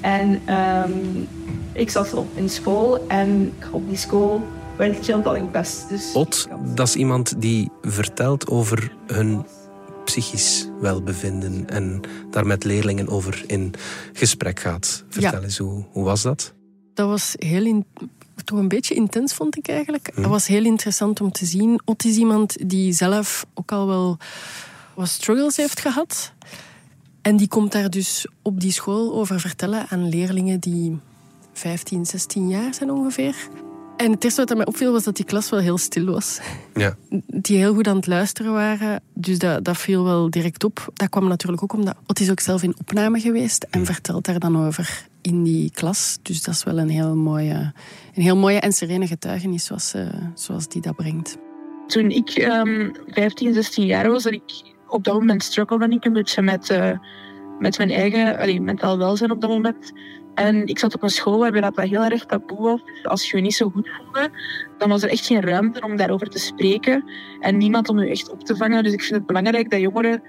En 0.00 0.54
um, 0.54 1.28
ik 1.72 1.90
zat 1.90 2.14
op 2.14 2.26
in 2.34 2.48
school 2.48 3.06
en 3.08 3.52
op 3.70 3.88
die 3.88 3.96
school 3.96 4.42
Dus 5.88 6.12
Ot, 6.12 6.48
dat 6.74 6.88
is 6.88 6.96
iemand 6.96 7.40
die 7.40 7.70
vertelt 7.82 8.48
over 8.48 8.92
hun 9.06 9.46
psychisch 10.04 10.68
welbevinden 10.80 11.68
en 11.68 12.00
daar 12.30 12.46
met 12.46 12.64
leerlingen 12.64 13.08
over 13.08 13.44
in 13.46 13.74
gesprek 14.12 14.60
gaat. 14.60 15.04
Vertel 15.08 15.32
Ja. 15.32 15.40
eens, 15.40 15.58
hoe, 15.58 15.84
hoe 15.90 16.04
was 16.04 16.22
dat? 16.22 16.54
Dat 16.94 17.08
was 17.08 17.34
heel 17.38 17.64
in- 17.64 17.86
toch 18.44 18.58
een 18.58 18.68
beetje 18.68 18.94
intens, 18.94 19.34
vond 19.34 19.56
ik 19.56 19.68
eigenlijk. 19.68 20.10
Het 20.14 20.26
was 20.26 20.46
heel 20.46 20.64
interessant 20.64 21.20
om 21.20 21.32
te 21.32 21.46
zien. 21.46 21.80
Ot 21.84 22.04
is 22.04 22.16
iemand 22.16 22.56
die 22.70 22.92
zelf 22.92 23.46
ook 23.54 23.72
al 23.72 23.86
wel 23.86 24.16
wat 24.94 25.08
struggles 25.08 25.56
heeft 25.56 25.80
gehad. 25.80 26.32
En 27.22 27.36
die 27.36 27.48
komt 27.48 27.72
daar 27.72 27.90
dus 27.90 28.26
op 28.42 28.60
die 28.60 28.72
school 28.72 29.14
over 29.14 29.40
vertellen 29.40 29.86
aan 29.88 30.08
leerlingen 30.08 30.60
die 30.60 30.98
15, 31.52 32.06
16 32.06 32.48
jaar 32.48 32.74
zijn 32.74 32.90
ongeveer. 32.90 33.34
En 34.00 34.10
het 34.10 34.24
eerste 34.24 34.44
wat 34.44 34.56
mij 34.56 34.66
opviel 34.66 34.92
was 34.92 35.04
dat 35.04 35.16
die 35.16 35.24
klas 35.24 35.50
wel 35.50 35.60
heel 35.60 35.78
stil 35.78 36.04
was. 36.04 36.40
Ja. 36.74 36.96
Die 37.26 37.56
heel 37.56 37.74
goed 37.74 37.88
aan 37.88 37.96
het 37.96 38.06
luisteren 38.06 38.52
waren. 38.52 39.02
Dus 39.14 39.38
dat, 39.38 39.64
dat 39.64 39.76
viel 39.76 40.04
wel 40.04 40.30
direct 40.30 40.64
op. 40.64 40.90
Dat 40.94 41.08
kwam 41.08 41.28
natuurlijk 41.28 41.62
ook 41.62 41.72
omdat 41.72 41.96
Ot 42.06 42.20
is 42.20 42.30
ook 42.30 42.40
zelf 42.40 42.62
in 42.62 42.74
opname 42.78 43.20
geweest 43.20 43.66
en 43.70 43.86
vertelt 43.86 44.24
daar 44.24 44.38
dan 44.38 44.66
over 44.66 45.06
in 45.20 45.42
die 45.42 45.70
klas. 45.70 46.18
Dus 46.22 46.42
dat 46.42 46.54
is 46.54 46.64
wel 46.64 46.78
een 46.78 46.88
heel 46.88 47.16
mooie, 47.16 47.72
een 48.14 48.22
heel 48.22 48.36
mooie 48.36 48.60
en 48.60 48.72
serene 48.72 49.06
getuigenis 49.06 49.64
zoals, 49.64 49.94
eh, 49.94 50.06
zoals 50.34 50.68
die 50.68 50.82
dat 50.82 50.96
brengt. 50.96 51.38
toen 51.86 52.10
ik 52.10 52.28
ehm 52.28 52.90
15, 53.06 53.54
16 53.54 53.86
jaar 53.86 54.10
was, 54.10 54.24
en 54.24 54.32
ik 54.32 54.74
op 54.88 55.04
dat 55.04 55.14
moment 55.14 55.42
struggelde 55.42 55.88
ik 55.88 56.04
een 56.04 56.12
beetje 56.12 56.42
met, 56.42 56.70
eh, 56.70 56.92
met 57.60 57.78
mijn 57.78 57.90
eigen 57.90 58.38
allee, 58.38 58.60
mentaal 58.60 58.98
welzijn 58.98 59.30
op 59.30 59.40
dat 59.40 59.50
moment. 59.50 59.92
En 60.34 60.66
ik 60.66 60.78
zat 60.78 60.94
op 60.94 61.02
een 61.02 61.10
school 61.10 61.38
waarbij 61.38 61.60
dat, 61.60 61.80
heel 61.80 62.04
erg 62.04 62.26
taboe 62.26 62.58
was. 62.58 62.84
Dus 62.84 63.04
Als 63.04 63.30
je 63.30 63.36
je 63.36 63.42
niet 63.42 63.54
zo 63.54 63.70
goed 63.70 63.88
voelde, 63.88 64.30
dan 64.78 64.88
was 64.88 65.02
er 65.02 65.08
echt 65.10 65.26
geen 65.26 65.40
ruimte 65.40 65.80
om 65.80 65.96
daarover 65.96 66.28
te 66.28 66.38
spreken. 66.38 67.04
En 67.40 67.56
niemand 67.56 67.88
om 67.88 68.00
je 68.00 68.10
echt 68.10 68.30
op 68.30 68.44
te 68.44 68.56
vangen. 68.56 68.82
Dus 68.82 68.92
ik 68.92 69.02
vind 69.02 69.14
het 69.14 69.26
belangrijk 69.26 69.70
dat 69.70 69.80
jongeren 69.80 70.22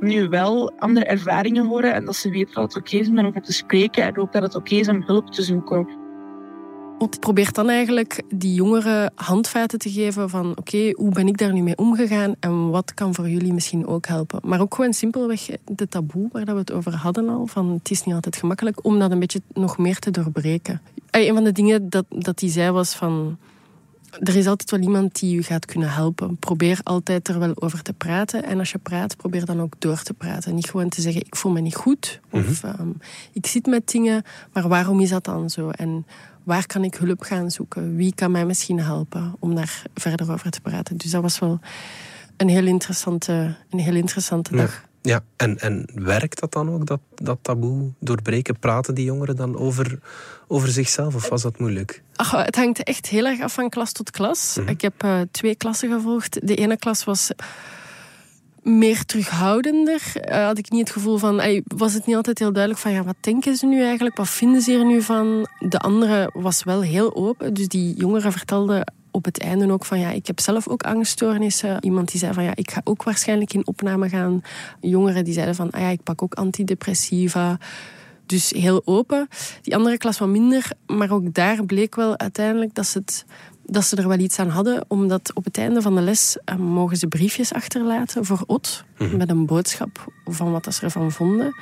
nu 0.00 0.28
wel 0.28 0.72
andere 0.78 1.06
ervaringen 1.06 1.66
horen. 1.66 1.94
En 1.94 2.04
dat 2.04 2.16
ze 2.16 2.30
weten 2.30 2.54
dat 2.54 2.62
het 2.62 2.76
oké 2.76 2.96
is 2.96 3.08
om 3.08 3.14
daarover 3.14 3.42
te 3.42 3.52
spreken. 3.52 4.02
En 4.02 4.18
ook 4.18 4.32
dat 4.32 4.42
het 4.42 4.54
oké 4.54 4.74
is 4.74 4.88
om 4.88 5.02
hulp 5.02 5.30
te 5.30 5.42
zoeken. 5.42 5.97
Ot 6.98 7.20
probeert 7.20 7.54
dan 7.54 7.68
eigenlijk 7.68 8.22
die 8.34 8.54
jongeren 8.54 9.12
handvaten 9.14 9.78
te 9.78 9.90
geven 9.90 10.30
van 10.30 10.50
oké, 10.56 10.92
hoe 10.94 11.12
ben 11.12 11.26
ik 11.26 11.38
daar 11.38 11.52
nu 11.52 11.62
mee 11.62 11.76
omgegaan 11.76 12.34
en 12.40 12.70
wat 12.70 12.94
kan 12.94 13.14
voor 13.14 13.28
jullie 13.28 13.52
misschien 13.52 13.86
ook 13.86 14.06
helpen. 14.06 14.40
Maar 14.44 14.60
ook 14.60 14.74
gewoon 14.74 14.92
simpelweg 14.92 15.48
de 15.64 15.88
taboe 15.88 16.28
waar 16.32 16.44
we 16.44 16.52
het 16.52 16.72
over 16.72 16.94
hadden 16.94 17.28
al, 17.28 17.46
van 17.46 17.70
het 17.70 17.90
is 17.90 18.04
niet 18.04 18.14
altijd 18.14 18.36
gemakkelijk, 18.36 18.84
om 18.84 18.98
dat 18.98 19.10
een 19.10 19.18
beetje 19.18 19.42
nog 19.52 19.78
meer 19.78 19.98
te 19.98 20.10
doorbreken. 20.10 20.80
Een 21.10 21.34
van 21.34 21.44
de 21.44 21.52
dingen 21.52 21.88
dat, 21.88 22.04
dat 22.08 22.40
hij 22.40 22.50
zei 22.50 22.70
was 22.70 22.94
van 22.94 23.38
er 24.10 24.36
is 24.36 24.46
altijd 24.46 24.70
wel 24.70 24.80
iemand 24.80 25.20
die 25.20 25.34
je 25.34 25.42
gaat 25.42 25.64
kunnen 25.64 25.90
helpen. 25.90 26.36
Probeer 26.36 26.80
altijd 26.82 27.28
er 27.28 27.38
wel 27.38 27.52
over 27.54 27.82
te 27.82 27.92
praten. 27.92 28.44
En 28.44 28.58
als 28.58 28.70
je 28.70 28.78
praat, 28.78 29.16
probeer 29.16 29.44
dan 29.44 29.60
ook 29.60 29.74
door 29.78 30.02
te 30.02 30.14
praten. 30.14 30.54
Niet 30.54 30.70
gewoon 30.70 30.88
te 30.88 31.00
zeggen, 31.00 31.22
ik 31.26 31.36
voel 31.36 31.52
me 31.52 31.60
niet 31.60 31.74
goed. 31.74 32.20
Of 32.30 32.64
ehm, 32.64 32.88
ik 33.32 33.46
zit 33.46 33.66
met 33.66 33.90
dingen, 33.90 34.22
maar 34.52 34.68
waarom 34.68 35.00
is 35.00 35.10
dat 35.10 35.24
dan 35.24 35.50
zo? 35.50 35.70
En 35.70 36.06
waar 36.42 36.66
kan 36.66 36.84
ik 36.84 36.94
hulp 36.94 37.22
gaan 37.22 37.50
zoeken? 37.50 37.96
Wie 37.96 38.14
kan 38.14 38.30
mij 38.30 38.46
misschien 38.46 38.80
helpen 38.80 39.34
om 39.38 39.54
daar 39.54 39.82
verder 39.94 40.32
over 40.32 40.50
te 40.50 40.60
praten? 40.60 40.96
Dus 40.96 41.10
dat 41.10 41.22
was 41.22 41.38
wel 41.38 41.60
een 42.36 42.48
heel 42.48 42.66
interessante, 42.66 43.56
een 43.70 43.78
heel 43.78 43.94
interessante 43.94 44.56
dag. 44.56 44.87
Ja, 45.08 45.20
en, 45.36 45.58
en 45.58 45.88
werkt 45.94 46.40
dat 46.40 46.52
dan 46.52 46.70
ook, 46.70 46.86
dat, 46.86 47.00
dat 47.14 47.38
taboe 47.42 47.92
doorbreken? 47.98 48.58
Praten 48.58 48.94
die 48.94 49.04
jongeren 49.04 49.36
dan 49.36 49.58
over, 49.58 49.98
over 50.46 50.68
zichzelf 50.68 51.14
of 51.14 51.28
was 51.28 51.42
dat 51.42 51.58
moeilijk? 51.58 52.02
Ach, 52.16 52.44
het 52.44 52.56
hangt 52.56 52.82
echt 52.82 53.06
heel 53.06 53.26
erg 53.26 53.40
af 53.40 53.52
van 53.52 53.68
klas 53.68 53.92
tot 53.92 54.10
klas. 54.10 54.58
Ik 54.66 54.80
heb 54.80 55.02
eh, 55.02 55.20
twee 55.30 55.54
klassen 55.54 55.92
gevolgd. 55.92 56.46
De 56.46 56.54
ene 56.54 56.76
klas 56.76 57.04
was 57.04 57.30
meer 58.62 59.04
terughoudender. 59.04 60.02
Eh, 60.14 60.44
had 60.44 60.58
ik 60.58 60.70
niet 60.70 60.80
het 60.80 60.90
gevoel 60.90 61.18
van... 61.18 61.40
ey, 61.40 61.62
was 61.64 61.94
het 61.94 62.06
niet 62.06 62.16
altijd 62.16 62.38
heel 62.38 62.52
duidelijk 62.52 62.82
van... 62.82 62.92
Ja, 62.92 63.04
wat 63.04 63.16
denken 63.20 63.56
ze 63.56 63.66
nu 63.66 63.82
eigenlijk? 63.82 64.16
Wat 64.16 64.28
vinden 64.28 64.60
ze 64.60 64.70
hier 64.70 64.84
nu 64.84 65.02
van? 65.02 65.48
De 65.58 65.78
andere 65.78 66.30
was 66.32 66.64
wel 66.64 66.82
heel 66.82 67.16
open. 67.16 67.54
Dus 67.54 67.68
die 67.68 67.94
jongeren 67.96 68.32
vertelden 68.32 68.92
op 69.18 69.24
het 69.24 69.40
einde 69.40 69.72
ook 69.72 69.84
van... 69.84 69.98
Ja, 69.98 70.10
ik 70.10 70.26
heb 70.26 70.40
zelf 70.40 70.68
ook 70.68 70.82
angststoornissen. 70.82 71.84
Iemand 71.84 72.10
die 72.10 72.20
zei 72.20 72.32
van... 72.32 72.44
Ja, 72.44 72.54
ik 72.54 72.70
ga 72.70 72.80
ook 72.84 73.02
waarschijnlijk 73.02 73.52
in 73.52 73.66
opname 73.66 74.08
gaan. 74.08 74.42
Jongeren 74.80 75.24
die 75.24 75.34
zeiden 75.34 75.54
van... 75.54 75.70
Ah 75.70 75.80
ja, 75.80 75.88
ik 75.88 76.02
pak 76.02 76.22
ook 76.22 76.34
antidepressiva. 76.34 77.58
Dus 78.26 78.50
heel 78.50 78.82
open. 78.84 79.28
Die 79.62 79.76
andere 79.76 79.98
klas 79.98 80.18
wat 80.18 80.28
minder. 80.28 80.70
Maar 80.86 81.10
ook 81.10 81.34
daar 81.34 81.64
bleek 81.64 81.94
wel 81.94 82.18
uiteindelijk 82.18 82.74
dat 82.74 82.86
ze, 82.86 82.98
het, 82.98 83.24
dat 83.66 83.84
ze 83.84 83.96
er 83.96 84.08
wel 84.08 84.18
iets 84.18 84.38
aan 84.38 84.48
hadden. 84.48 84.84
Omdat 84.88 85.30
op 85.34 85.44
het 85.44 85.58
einde 85.58 85.82
van 85.82 85.94
de 85.94 86.00
les 86.00 86.38
eh, 86.44 86.56
mogen 86.56 86.96
ze 86.96 87.06
briefjes 87.06 87.52
achterlaten 87.52 88.24
voor 88.24 88.42
Ot. 88.46 88.84
Met 89.16 89.30
een 89.30 89.46
boodschap 89.46 90.12
van 90.24 90.52
wat 90.52 90.74
ze 90.74 90.82
ervan 90.82 91.12
vonden. 91.12 91.54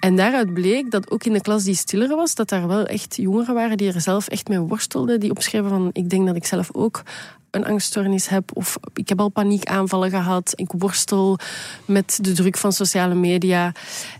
En 0.00 0.16
daaruit 0.16 0.54
bleek 0.54 0.90
dat 0.90 1.10
ook 1.10 1.24
in 1.24 1.32
de 1.32 1.40
klas 1.40 1.64
die 1.64 1.74
stiller 1.74 2.16
was, 2.16 2.34
dat 2.34 2.48
daar 2.48 2.66
wel 2.68 2.86
echt 2.86 3.16
jongeren 3.16 3.54
waren 3.54 3.76
die 3.76 3.92
er 3.92 4.00
zelf 4.00 4.28
echt 4.28 4.48
mee 4.48 4.58
worstelden. 4.58 5.20
Die 5.20 5.30
opschreven 5.30 5.68
van, 5.68 5.90
ik 5.92 6.10
denk 6.10 6.26
dat 6.26 6.36
ik 6.36 6.46
zelf 6.46 6.68
ook 6.72 7.02
een 7.50 7.64
angststoornis 7.64 8.28
heb. 8.28 8.50
Of 8.54 8.78
ik 8.94 9.08
heb 9.08 9.20
al 9.20 9.28
paniekaanvallen 9.28 10.10
gehad. 10.10 10.52
Ik 10.54 10.72
worstel 10.78 11.38
met 11.84 12.18
de 12.22 12.32
druk 12.32 12.56
van 12.56 12.72
sociale 12.72 13.14
media. 13.14 13.72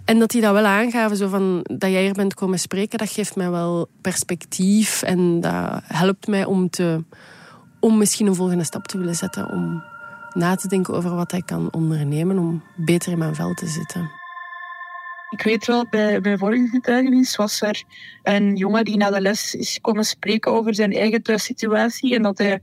En 0.04 0.18
dat 0.18 0.30
die 0.30 0.40
dat 0.40 0.52
wel 0.52 0.64
aangaven, 0.64 1.16
zo 1.16 1.28
van, 1.28 1.60
dat 1.62 1.90
jij 1.90 2.02
hier 2.02 2.12
bent 2.12 2.34
komen 2.34 2.58
spreken, 2.58 2.98
dat 2.98 3.10
geeft 3.10 3.36
mij 3.36 3.50
wel 3.50 3.88
perspectief. 4.00 5.02
En 5.02 5.40
dat 5.40 5.80
helpt 5.84 6.26
mij 6.26 6.44
om, 6.44 6.70
te, 6.70 7.04
om 7.80 7.98
misschien 7.98 8.26
een 8.26 8.34
volgende 8.34 8.64
stap 8.64 8.86
te 8.86 8.98
willen 8.98 9.14
zetten. 9.14 9.50
Om 9.50 9.82
na 10.32 10.54
te 10.54 10.68
denken 10.68 10.94
over 10.94 11.14
wat 11.14 11.32
ik 11.32 11.46
kan 11.46 11.68
ondernemen 11.70 12.38
om 12.38 12.62
beter 12.76 13.12
in 13.12 13.18
mijn 13.18 13.34
vel 13.34 13.54
te 13.54 13.66
zitten. 13.66 14.19
Ik 15.30 15.42
weet 15.42 15.66
wel, 15.66 15.86
bij 15.90 16.20
mijn 16.20 16.38
vorige 16.38 16.68
getuigenis 16.68 17.36
was 17.36 17.60
er 17.60 17.82
een 18.22 18.56
jongen 18.56 18.84
die 18.84 18.96
na 18.96 19.10
de 19.10 19.20
les 19.20 19.54
is 19.54 19.78
komen 19.80 20.04
spreken 20.04 20.52
over 20.52 20.74
zijn 20.74 20.92
eigen 20.92 21.22
thuissituatie. 21.22 22.14
En 22.14 22.22
dat 22.22 22.38
hij 22.38 22.60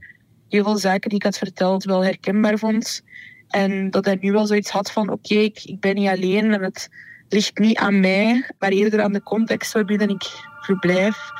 heel 0.48 0.64
veel 0.64 0.76
zaken 0.76 1.08
die 1.08 1.18
ik 1.18 1.24
had 1.24 1.38
verteld 1.38 1.84
wel 1.84 2.04
herkenbaar 2.04 2.58
vond. 2.58 3.02
En 3.48 3.90
dat 3.90 4.04
hij 4.04 4.16
nu 4.20 4.32
wel 4.32 4.46
zoiets 4.46 4.70
had 4.70 4.92
van, 4.92 5.10
oké, 5.10 5.34
ik, 5.34 5.64
ik 5.64 5.80
ben 5.80 5.94
niet 5.94 6.08
alleen 6.08 6.52
en 6.52 6.62
het 6.62 6.88
ligt 7.28 7.58
niet 7.58 7.78
aan 7.78 8.00
mij, 8.00 8.50
maar 8.58 8.70
eerder 8.70 9.02
aan 9.02 9.12
de 9.12 9.22
context 9.22 9.72
waarbinnen 9.72 10.08
ik 10.08 10.24
verblijf. 10.60 11.30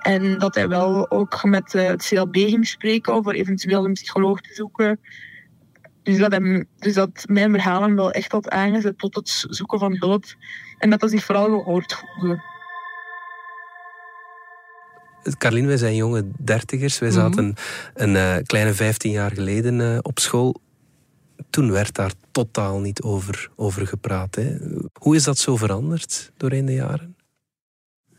En 0.00 0.38
dat 0.38 0.54
hij 0.54 0.68
wel 0.68 1.10
ook 1.10 1.44
met 1.44 1.74
eh, 1.74 1.86
het 1.86 2.06
CLB 2.06 2.36
ging 2.36 2.66
spreken 2.66 3.12
over 3.12 3.34
eventueel 3.34 3.84
een 3.84 3.92
psycholoog 3.92 4.40
te 4.40 4.54
zoeken. 4.54 5.00
Dus 6.02 6.18
dat, 6.18 6.40
dus 6.78 6.94
dat 6.94 7.24
mijn 7.26 7.50
verhaal 7.50 7.82
hem 7.82 7.96
wel 7.96 8.10
echt 8.10 8.32
had 8.32 8.50
aangezet 8.50 8.98
tot 8.98 9.14
het 9.14 9.44
zoeken 9.48 9.78
van 9.78 9.96
hulp. 9.98 10.24
En 10.82 10.90
dat 10.90 11.00
hij 11.00 11.10
zich 11.10 11.24
vooral 11.24 11.44
gehoord 11.44 11.94
voelde. 11.94 12.42
Carlien, 15.38 15.66
wij 15.66 15.76
zijn 15.76 15.94
jonge 15.94 16.24
dertigers. 16.38 16.98
Wij 16.98 17.10
zaten 17.10 17.54
een 17.94 18.16
eh, 18.16 18.36
kleine 18.42 18.74
15 18.74 19.10
jaar 19.10 19.32
geleden 19.32 19.80
eh, 19.80 19.98
op 20.02 20.18
school. 20.18 20.60
Toen 21.50 21.70
werd 21.70 21.94
daar 21.94 22.12
totaal 22.30 22.80
niet 22.80 23.02
over, 23.02 23.50
over 23.56 23.86
gepraat. 23.86 24.34
Hè. 24.34 24.56
Hoe 24.92 25.14
is 25.14 25.24
dat 25.24 25.38
zo 25.38 25.56
veranderd 25.56 26.32
doorheen 26.36 26.66
de 26.66 26.74
jaren? 26.74 27.16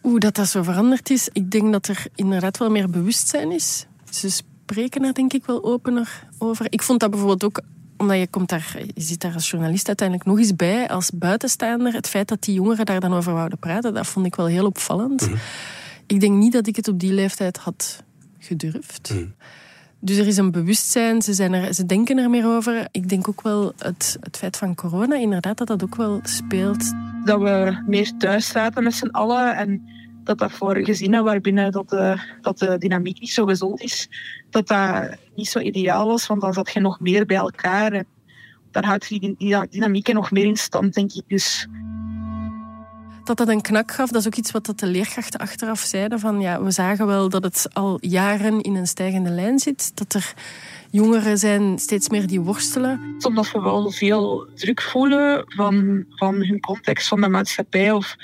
Hoe 0.02 0.20
dat, 0.20 0.36
dat 0.36 0.48
zo 0.48 0.64
veranderd 0.64 1.10
is, 1.10 1.30
ik 1.32 1.52
denk 1.52 1.72
dat 1.72 1.88
er 1.88 2.06
inderdaad 2.16 2.58
wel 2.58 2.70
meer 2.70 2.90
bewustzijn 2.90 3.52
is. 3.52 3.88
Ze 4.10 4.30
spreken 4.30 5.04
er 5.04 5.14
denk 5.14 5.34
ik 5.34 5.46
wel 5.46 5.64
opener 5.64 6.28
over. 6.38 6.66
Ik 6.70 6.82
vond 6.82 7.00
dat 7.00 7.10
bijvoorbeeld 7.10 7.44
ook, 7.44 7.62
omdat 8.04 8.20
je, 8.20 8.28
komt 8.28 8.50
daar, 8.50 8.78
je 8.94 9.02
zit 9.02 9.22
daar 9.22 9.34
als 9.34 9.50
journalist 9.50 9.88
uiteindelijk 9.88 10.28
nog 10.28 10.38
eens 10.38 10.56
bij, 10.56 10.90
als 10.90 11.12
buitenstaander, 11.14 11.94
het 11.94 12.08
feit 12.08 12.28
dat 12.28 12.42
die 12.42 12.54
jongeren 12.54 12.86
daar 12.86 13.00
dan 13.00 13.14
over 13.14 13.34
wouden 13.34 13.60
praten, 13.60 13.94
dat 13.94 14.08
vond 14.08 14.26
ik 14.26 14.36
wel 14.36 14.46
heel 14.46 14.66
opvallend. 14.66 15.30
Ik 16.08 16.20
denk 16.20 16.38
niet 16.38 16.54
dat 16.54 16.68
ik 16.68 16.76
het 16.76 16.88
op 16.88 17.00
die 17.00 17.14
leeftijd 17.14 17.58
had 17.58 18.04
gedurfd. 18.40 19.14
Dus 20.00 20.18
er 20.18 20.28
is 20.28 20.38
een 20.38 20.52
bewustzijn, 20.52 21.22
ze, 21.22 21.34
zijn 21.34 21.54
er, 21.54 21.74
ze 21.74 21.86
denken 21.86 22.18
er 22.18 22.30
meer 22.30 22.48
over. 22.48 22.88
Ik 22.92 23.10
denk 23.10 23.28
ook 23.28 23.42
wel 23.42 23.74
het, 23.78 24.18
het 24.20 24.38
feit 24.38 24.58
van 24.58 24.76
corona, 24.76 25.16
inderdaad, 25.16 25.58
dat 25.58 25.68
dat 25.68 25.84
ook 25.84 25.96
wel 25.96 26.20
speelt. 26.24 26.92
Dat 27.26 27.42
we 27.42 27.84
meer 27.88 28.12
thuis 28.18 28.48
zaten 28.48 28.84
met 28.84 28.94
z'n 28.94 29.08
allen. 29.08 29.56
En 29.56 29.88
dat 30.24 30.38
dat 30.38 30.52
voor 30.52 30.78
gezinnen 30.78 31.24
waarbinnen 31.24 31.72
dat 31.72 31.90
de, 31.90 32.36
dat 32.42 32.60
de 32.60 32.78
dynamiek 32.78 33.20
niet 33.20 33.32
zo 33.32 33.46
gezond 33.46 33.82
is, 33.82 34.10
dat 34.50 34.68
dat 34.68 35.18
niet 35.36 35.48
zo 35.48 35.60
ideaal 35.60 36.08
was. 36.08 36.28
Want 36.28 36.42
dan 36.42 36.54
zat 36.54 36.72
je 36.72 36.80
nog 36.80 37.00
meer 37.00 37.26
bij 37.26 37.38
elkaar. 37.38 37.92
En 37.92 38.06
dan 38.72 38.84
houdt 38.84 39.08
die, 39.08 39.36
die 39.38 39.68
dynamiek 39.70 40.14
nog 40.14 40.32
meer 40.32 40.46
in 40.46 40.58
stand, 40.58 40.94
denk 40.94 41.14
ik. 41.14 41.24
Dus 41.28 41.68
dat 43.24 43.38
dat 43.38 43.48
een 43.48 43.62
knak 43.62 43.92
gaf, 43.92 44.10
dat 44.10 44.22
is 44.22 44.28
ook 44.28 44.36
iets 44.36 44.52
wat 44.52 44.66
dat 44.66 44.80
de 44.80 44.88
leerkrachten 44.88 45.40
achteraf 45.40 45.80
zeiden. 45.80 46.20
Van, 46.20 46.42
ja, 46.42 46.64
we 46.64 46.72
zagen 46.72 47.06
wel 47.08 47.30
dat 47.30 47.44
het 47.44 47.68
al 47.74 47.98
jaren 48.02 48.62
in 48.62 48.76
een 48.76 48.88
stijgende 48.88 49.30
lijn 49.30 49.60
zit. 49.60 49.98
Dat 49.98 50.14
er 50.14 50.34
jongeren 50.90 51.38
zijn 51.38 51.80
steeds 51.80 52.10
meer 52.10 52.28
die 52.28 52.42
worstelen. 52.42 53.16
Omdat 53.20 53.52
we 53.52 53.62
wel 53.62 53.92
veel 53.92 54.48
druk 54.56 54.82
voelen 54.82 55.44
van, 55.48 56.06
van 56.10 56.36
hun 56.36 56.60
context 56.60 57.08
van 57.08 57.22
de 57.22 57.30
maatschappij. 57.30 57.92
Of 57.92 58.16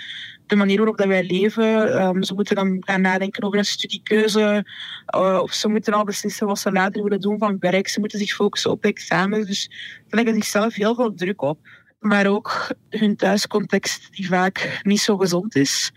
de 0.50 0.56
manier 0.56 0.78
waarop 0.78 0.98
dat 0.98 1.08
wij 1.08 1.24
leven. 1.24 1.94
Ehm, 1.94 2.22
ze 2.22 2.34
moeten 2.34 2.56
dan 2.56 2.78
gaan 2.80 3.02
nadenken 3.02 3.44
over 3.44 3.58
een 3.58 3.66
studiekeuze. 3.66 4.66
Uh, 5.16 5.40
of 5.42 5.54
ze 5.54 5.68
moeten 5.68 5.94
al 5.94 6.04
beslissen 6.04 6.48
wat 6.48 6.60
ze 6.60 6.72
later 6.72 7.04
willen 7.04 7.20
doen 7.20 7.38
van 7.38 7.58
werk. 7.60 7.88
Ze 7.88 8.00
moeten 8.00 8.20
zich 8.20 8.34
focussen 8.34 8.72
op 8.72 8.84
examens. 8.84 9.48
Dus 9.48 9.62
ze 10.08 10.16
leggen 10.16 10.34
zichzelf 10.34 10.74
heel 10.74 10.96
veel 10.96 11.14
druk 11.14 11.42
op. 11.42 11.60
Maar 12.00 12.28
ook 12.28 12.68
hun 12.90 13.16
thuiscontext, 13.16 14.08
die 14.12 14.28
vaak 14.28 14.80
niet 14.84 15.00
zo 15.00 15.18
gezond 15.18 15.56
is. 15.56 15.92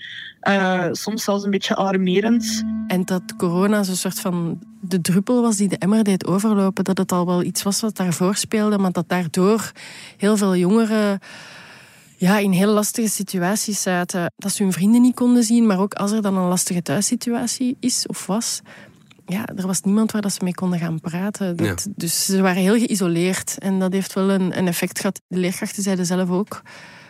Uh, 0.48 0.88
soms 0.92 1.24
zelfs 1.24 1.44
een 1.44 1.50
beetje 1.50 1.76
alarmerend. 1.76 2.64
En 2.86 3.04
dat 3.04 3.36
corona 3.36 3.82
zo'n 3.82 3.94
soort 3.94 4.20
van 4.20 4.58
de 4.80 5.00
druppel 5.00 5.42
was 5.42 5.56
die 5.56 5.68
de 5.68 5.78
emmer 5.78 6.04
deed 6.04 6.26
overlopen. 6.26 6.84
Dat 6.84 6.98
het 6.98 7.12
al 7.12 7.26
wel 7.26 7.42
iets 7.42 7.62
was 7.62 7.80
wat 7.80 7.96
daarvoor 7.96 8.36
speelde, 8.36 8.78
maar 8.78 8.92
dat 8.92 9.08
daardoor 9.08 9.72
heel 10.16 10.36
veel 10.36 10.56
jongeren 10.56 11.20
ja, 12.22 12.38
in 12.38 12.52
heel 12.52 12.72
lastige 12.72 13.08
situaties 13.08 13.82
zaten. 13.82 14.32
Dat 14.36 14.52
ze 14.52 14.62
hun 14.62 14.72
vrienden 14.72 15.00
niet 15.00 15.14
konden 15.14 15.42
zien, 15.42 15.66
maar 15.66 15.78
ook 15.78 15.94
als 15.94 16.10
er 16.10 16.22
dan 16.22 16.36
een 16.36 16.48
lastige 16.48 16.82
thuissituatie 16.82 17.76
is 17.80 18.06
of 18.06 18.26
was, 18.26 18.60
ja, 19.26 19.46
er 19.56 19.66
was 19.66 19.80
niemand 19.80 20.12
waar 20.12 20.22
dat 20.22 20.32
ze 20.32 20.44
mee 20.44 20.54
konden 20.54 20.78
gaan 20.78 21.00
praten. 21.00 21.56
Dat, 21.56 21.86
Dus 21.96 22.24
ze 22.24 22.40
waren 22.42 22.62
heel 22.62 22.78
geïsoleerd 22.78 23.58
en 23.58 23.78
dat 23.78 23.92
heeft 23.92 24.12
wel 24.12 24.30
een, 24.30 24.58
een 24.58 24.66
effect 24.66 25.00
gehad. 25.00 25.20
De 25.28 25.38
leerkrachten 25.38 25.82
zeiden 25.82 26.06
zelf 26.06 26.30
ook, 26.30 26.62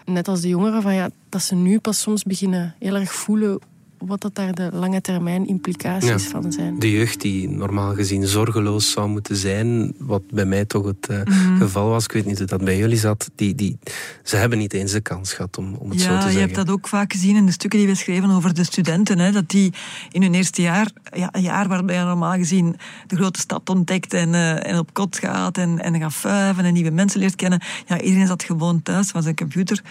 net 0.04 0.28
als 0.28 0.40
de 0.40 0.48
jongeren, 0.48 0.82
van 0.82 0.94
ja, 0.94 1.10
dat 1.28 1.42
ze 1.42 1.54
nu 1.54 1.78
pas 1.78 2.00
soms 2.00 2.22
beginnen 2.22 2.74
heel 2.78 2.94
erg 2.94 3.12
voelen 3.12 3.60
wat 4.06 4.20
dat 4.20 4.34
daar 4.34 4.54
de 4.54 4.70
lange 4.72 5.00
termijn 5.00 5.46
implicaties 5.46 6.26
van 6.26 6.52
zijn. 6.52 6.78
De 6.78 6.90
jeugd 6.90 7.20
die 7.20 7.48
normaal 7.48 7.94
gezien 7.94 8.26
zorgeloos 8.26 8.90
zou 8.90 9.08
moeten 9.08 9.36
zijn, 9.36 9.94
wat 9.98 10.22
bij 10.30 10.44
mij 10.44 10.64
toch 10.64 10.84
het 10.84 11.08
uh, 11.10 11.20
geval 11.58 11.88
was, 11.88 12.04
ik 12.04 12.12
weet 12.12 12.26
niet 12.26 12.38
hoe 12.38 12.46
dat 12.46 12.64
bij 12.64 12.78
jullie 12.78 12.98
zat, 12.98 13.30
die, 13.34 13.54
die, 13.54 13.78
ze 14.22 14.36
hebben 14.36 14.58
niet 14.58 14.72
eens 14.72 14.92
de 14.92 15.00
kans 15.00 15.32
gehad 15.32 15.58
om, 15.58 15.74
om 15.74 15.90
het 15.90 16.00
ja, 16.00 16.04
zo 16.04 16.14
te 16.14 16.14
zeggen. 16.14 16.32
je 16.32 16.38
hebt 16.38 16.54
dat 16.54 16.70
ook 16.70 16.88
vaak 16.88 17.12
gezien 17.12 17.36
in 17.36 17.46
de 17.46 17.52
stukken 17.52 17.78
die 17.78 17.88
we 17.88 17.94
schreven 17.94 18.30
over 18.30 18.54
de 18.54 18.64
studenten, 18.64 19.18
hè, 19.18 19.32
dat 19.32 19.48
die 19.48 19.72
in 20.10 20.22
hun 20.22 20.34
eerste 20.34 20.62
jaar, 20.62 20.90
ja, 21.12 21.28
een 21.32 21.42
jaar 21.42 21.68
waarbij 21.68 21.96
je 21.96 22.04
normaal 22.04 22.36
gezien 22.36 22.76
de 23.06 23.16
grote 23.16 23.40
stad 23.40 23.68
ontdekt 23.68 24.14
en, 24.14 24.28
uh, 24.28 24.66
en 24.66 24.78
op 24.78 24.94
kot 24.94 25.18
gaat 25.18 25.58
en, 25.58 25.78
en 25.78 26.00
gaat 26.00 26.12
fuiven 26.12 26.64
en 26.64 26.72
nieuwe 26.72 26.90
mensen 26.90 27.20
leert 27.20 27.36
kennen, 27.36 27.62
ja, 27.86 28.00
iedereen 28.00 28.26
zat 28.26 28.42
gewoon 28.42 28.82
thuis, 28.82 29.10
van 29.10 29.22
zijn 29.22 29.36
computer 29.36 29.82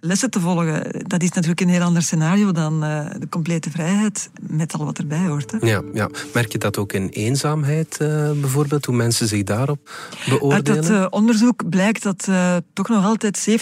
lessen 0.00 0.30
te 0.30 0.40
volgen. 0.40 1.04
Dat 1.06 1.22
is 1.22 1.30
natuurlijk 1.32 1.60
een 1.60 1.68
heel 1.68 1.82
ander 1.82 2.02
scenario 2.02 2.52
dan 2.52 2.84
uh, 2.84 3.06
de 3.18 3.28
complete 3.28 3.70
vrijheid, 3.70 4.30
met 4.40 4.72
al 4.74 4.84
wat 4.84 4.98
erbij 4.98 5.26
hoort. 5.26 5.50
Hè. 5.50 5.66
Ja, 5.66 5.82
ja, 5.92 6.10
merk 6.34 6.52
je 6.52 6.58
dat 6.58 6.78
ook 6.78 6.92
in 6.92 7.08
eenzaamheid 7.08 7.98
uh, 8.02 8.30
bijvoorbeeld, 8.32 8.84
hoe 8.84 8.94
mensen 8.94 9.28
zich 9.28 9.42
daarop 9.42 9.90
beoordelen? 10.28 10.54
Uit 10.54 10.66
dat 10.66 10.90
uh, 10.90 11.06
onderzoek 11.10 11.68
blijkt 11.68 12.02
dat 12.02 12.28
toch 12.72 12.88
nog 12.88 13.04
altijd 13.04 13.48
17% 13.50 13.54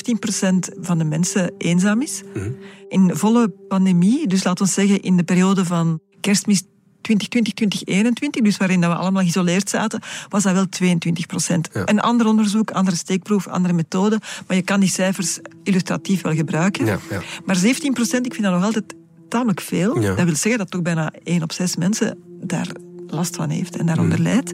van 0.80 0.98
de 0.98 1.04
mensen 1.04 1.52
eenzaam 1.58 2.02
is. 2.02 2.22
Mm 2.34 2.42
-hmm. 2.42 2.56
In 2.88 3.16
volle 3.16 3.48
pandemie, 3.68 4.26
dus 4.26 4.44
laten 4.44 4.64
we 4.64 4.70
zeggen 4.72 5.02
in 5.02 5.16
de 5.16 5.24
periode 5.24 5.64
van 5.64 6.00
kerstmis 6.20 6.62
2020, 7.06 7.52
2021, 7.54 8.42
dus 8.42 8.56
waarin 8.56 8.80
dat 8.80 8.90
we 8.90 8.96
allemaal 8.96 9.22
geïsoleerd 9.22 9.70
zaten, 9.70 10.00
was 10.28 10.42
dat 10.42 10.52
wel 10.52 10.68
22 10.68 11.26
procent. 11.26 11.68
Ja. 11.72 11.82
Een 11.84 12.00
ander 12.00 12.26
onderzoek, 12.26 12.70
andere 12.70 12.96
steekproef, 12.96 13.46
andere 13.46 13.74
methode, 13.74 14.20
maar 14.46 14.56
je 14.56 14.62
kan 14.62 14.80
die 14.80 14.88
cijfers 14.88 15.38
illustratief 15.62 16.22
wel 16.22 16.34
gebruiken. 16.34 16.86
Ja, 16.86 16.98
ja. 17.10 17.22
Maar 17.44 17.56
17 17.56 17.92
procent, 17.92 18.26
ik 18.26 18.32
vind 18.32 18.44
dat 18.44 18.54
nog 18.54 18.64
altijd 18.64 18.94
tamelijk 19.28 19.60
veel. 19.60 19.94
Dat 20.00 20.22
wil 20.22 20.34
zeggen 20.34 20.58
dat 20.58 20.70
toch 20.70 20.82
bijna 20.82 21.12
1 21.24 21.42
op 21.42 21.52
6 21.52 21.76
mensen 21.76 22.18
daar 22.40 22.68
last 23.08 23.36
van 23.36 23.50
heeft 23.50 23.76
en 23.76 23.86
daaronder 23.86 24.20
leidt. 24.20 24.52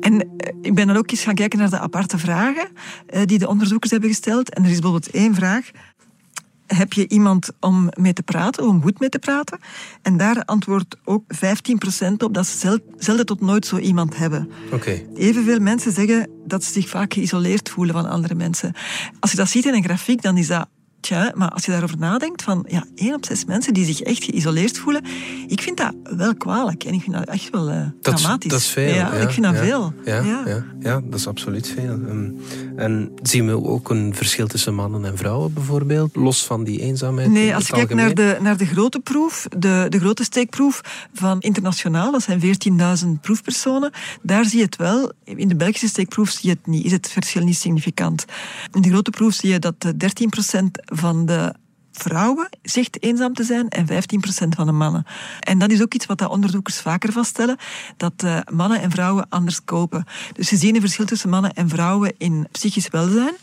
En 0.00 0.28
ik 0.62 0.74
ben 0.74 0.86
dan 0.86 0.96
ook 0.96 1.10
eens 1.10 1.22
gaan 1.22 1.34
kijken 1.34 1.58
naar 1.58 1.70
de 1.70 1.78
aparte 1.78 2.18
vragen 2.18 2.68
die 3.24 3.38
de 3.38 3.48
onderzoekers 3.48 3.90
hebben 3.90 4.10
gesteld. 4.10 4.54
En 4.54 4.64
er 4.64 4.70
is 4.70 4.78
bijvoorbeeld 4.78 5.10
één 5.10 5.34
vraag 5.34 5.70
heb 6.76 6.92
je 6.92 7.08
iemand 7.08 7.50
om 7.60 7.90
mee 7.96 8.12
te 8.12 8.22
praten, 8.22 8.66
om 8.66 8.82
goed 8.82 9.00
mee 9.00 9.08
te 9.08 9.18
praten? 9.18 9.58
En 10.02 10.16
daar 10.16 10.44
antwoordt 10.44 10.96
ook 11.04 11.24
15% 11.34 12.12
op 12.18 12.34
dat 12.34 12.46
ze 12.46 12.80
zelden 12.96 13.26
tot 13.26 13.40
nooit 13.40 13.66
zo 13.66 13.78
iemand 13.78 14.16
hebben. 14.16 14.50
Okay. 14.72 15.06
Evenveel 15.14 15.58
mensen 15.58 15.92
zeggen 15.92 16.30
dat 16.44 16.64
ze 16.64 16.72
zich 16.72 16.88
vaak 16.88 17.14
geïsoleerd 17.14 17.68
voelen 17.68 17.94
van 17.94 18.08
andere 18.08 18.34
mensen. 18.34 18.74
Als 19.20 19.30
je 19.30 19.36
dat 19.36 19.48
ziet 19.48 19.66
in 19.66 19.74
een 19.74 19.84
grafiek, 19.84 20.22
dan 20.22 20.36
is 20.36 20.46
dat 20.46 20.68
Maar 21.34 21.48
als 21.48 21.64
je 21.64 21.70
daarover 21.70 21.98
nadenkt, 21.98 22.42
van 22.42 22.64
ja, 22.68 22.84
één 22.94 23.14
op 23.14 23.24
zes 23.24 23.44
mensen 23.44 23.74
die 23.74 23.84
zich 23.84 24.00
echt 24.00 24.24
geïsoleerd 24.24 24.78
voelen, 24.78 25.04
ik 25.46 25.60
vind 25.60 25.76
dat 25.76 25.94
wel 26.02 26.34
kwalijk 26.34 26.84
en 26.84 26.94
ik 26.94 27.02
vind 27.02 27.16
dat 27.16 27.28
echt 27.28 27.50
wel 27.50 27.70
uh, 27.70 27.86
dat 28.00 28.16
dramatisch. 28.16 28.50
dat 28.50 28.60
is 28.60 28.66
veel. 28.66 28.94
Ja, 28.94 29.12
ik 29.12 29.30
vind 29.30 29.46
dat 29.46 29.54
ja, 29.54 29.60
veel. 29.60 29.92
Ja, 30.04 30.22
ja. 30.22 30.64
Ja, 30.80 31.00
dat 31.04 31.18
is 31.18 31.26
absoluut 31.26 31.68
veel. 31.68 31.92
Um, 31.92 32.36
en 32.76 33.12
zien 33.22 33.46
we 33.46 33.64
ook 33.64 33.90
een 33.90 34.14
verschil 34.14 34.46
tussen 34.46 34.74
mannen 34.74 35.04
en 35.04 35.16
vrouwen 35.16 35.52
bijvoorbeeld, 35.52 36.16
los 36.16 36.44
van 36.44 36.64
die 36.64 36.80
eenzaamheid? 36.80 37.30
Nee, 37.30 37.54
als 37.54 37.66
je 37.66 37.72
kijkt 37.72 37.94
naar 37.94 38.14
de, 38.14 38.36
naar 38.40 38.56
de 38.56 38.66
grote 38.66 39.00
proef, 39.00 39.46
de, 39.58 39.86
de 39.88 39.98
grote 39.98 40.24
steekproef 40.24 40.80
van 41.14 41.40
internationaal, 41.40 42.12
dat 42.12 42.22
zijn 42.22 42.40
14.000 43.04 43.08
proefpersonen, 43.20 43.90
daar 44.22 44.44
zie 44.44 44.58
je 44.58 44.64
het 44.64 44.76
wel. 44.76 45.12
In 45.24 45.48
de 45.48 45.56
Belgische 45.56 45.88
steekproef 45.88 46.30
zie 46.30 46.48
je 46.48 46.56
het 46.56 46.66
niet, 46.66 46.84
is 46.84 46.92
het 46.92 47.08
verschil 47.08 47.44
niet 47.44 47.56
significant. 47.56 48.24
In 48.72 48.82
de 48.82 48.88
grote 48.88 49.10
proef 49.10 49.34
zie 49.34 49.50
je 49.50 49.58
dat 49.58 49.74
13% 49.86 49.90
van 50.98 51.26
de 51.26 51.54
vrouwen 51.98 52.48
zegt 52.62 53.02
eenzaam 53.02 53.34
te 53.34 53.44
zijn 53.44 53.68
en 53.68 53.86
15% 53.86 54.48
van 54.48 54.66
de 54.66 54.72
mannen. 54.72 55.06
En 55.40 55.58
dat 55.58 55.70
is 55.70 55.82
ook 55.82 55.94
iets 55.94 56.06
wat 56.06 56.18
de 56.18 56.28
onderzoekers 56.28 56.80
vaker 56.80 57.12
vaststellen, 57.12 57.56
dat 57.96 58.12
uh, 58.24 58.38
mannen 58.52 58.80
en 58.80 58.90
vrouwen 58.90 59.28
anders 59.28 59.64
kopen. 59.64 60.04
Dus 60.32 60.48
ze 60.48 60.56
zien 60.56 60.74
een 60.74 60.80
verschil 60.80 61.04
tussen 61.04 61.30
mannen 61.30 61.54
en 61.54 61.68
vrouwen 61.68 62.14
in 62.18 62.48
psychisch 62.52 62.88
welzijn. 62.88 63.34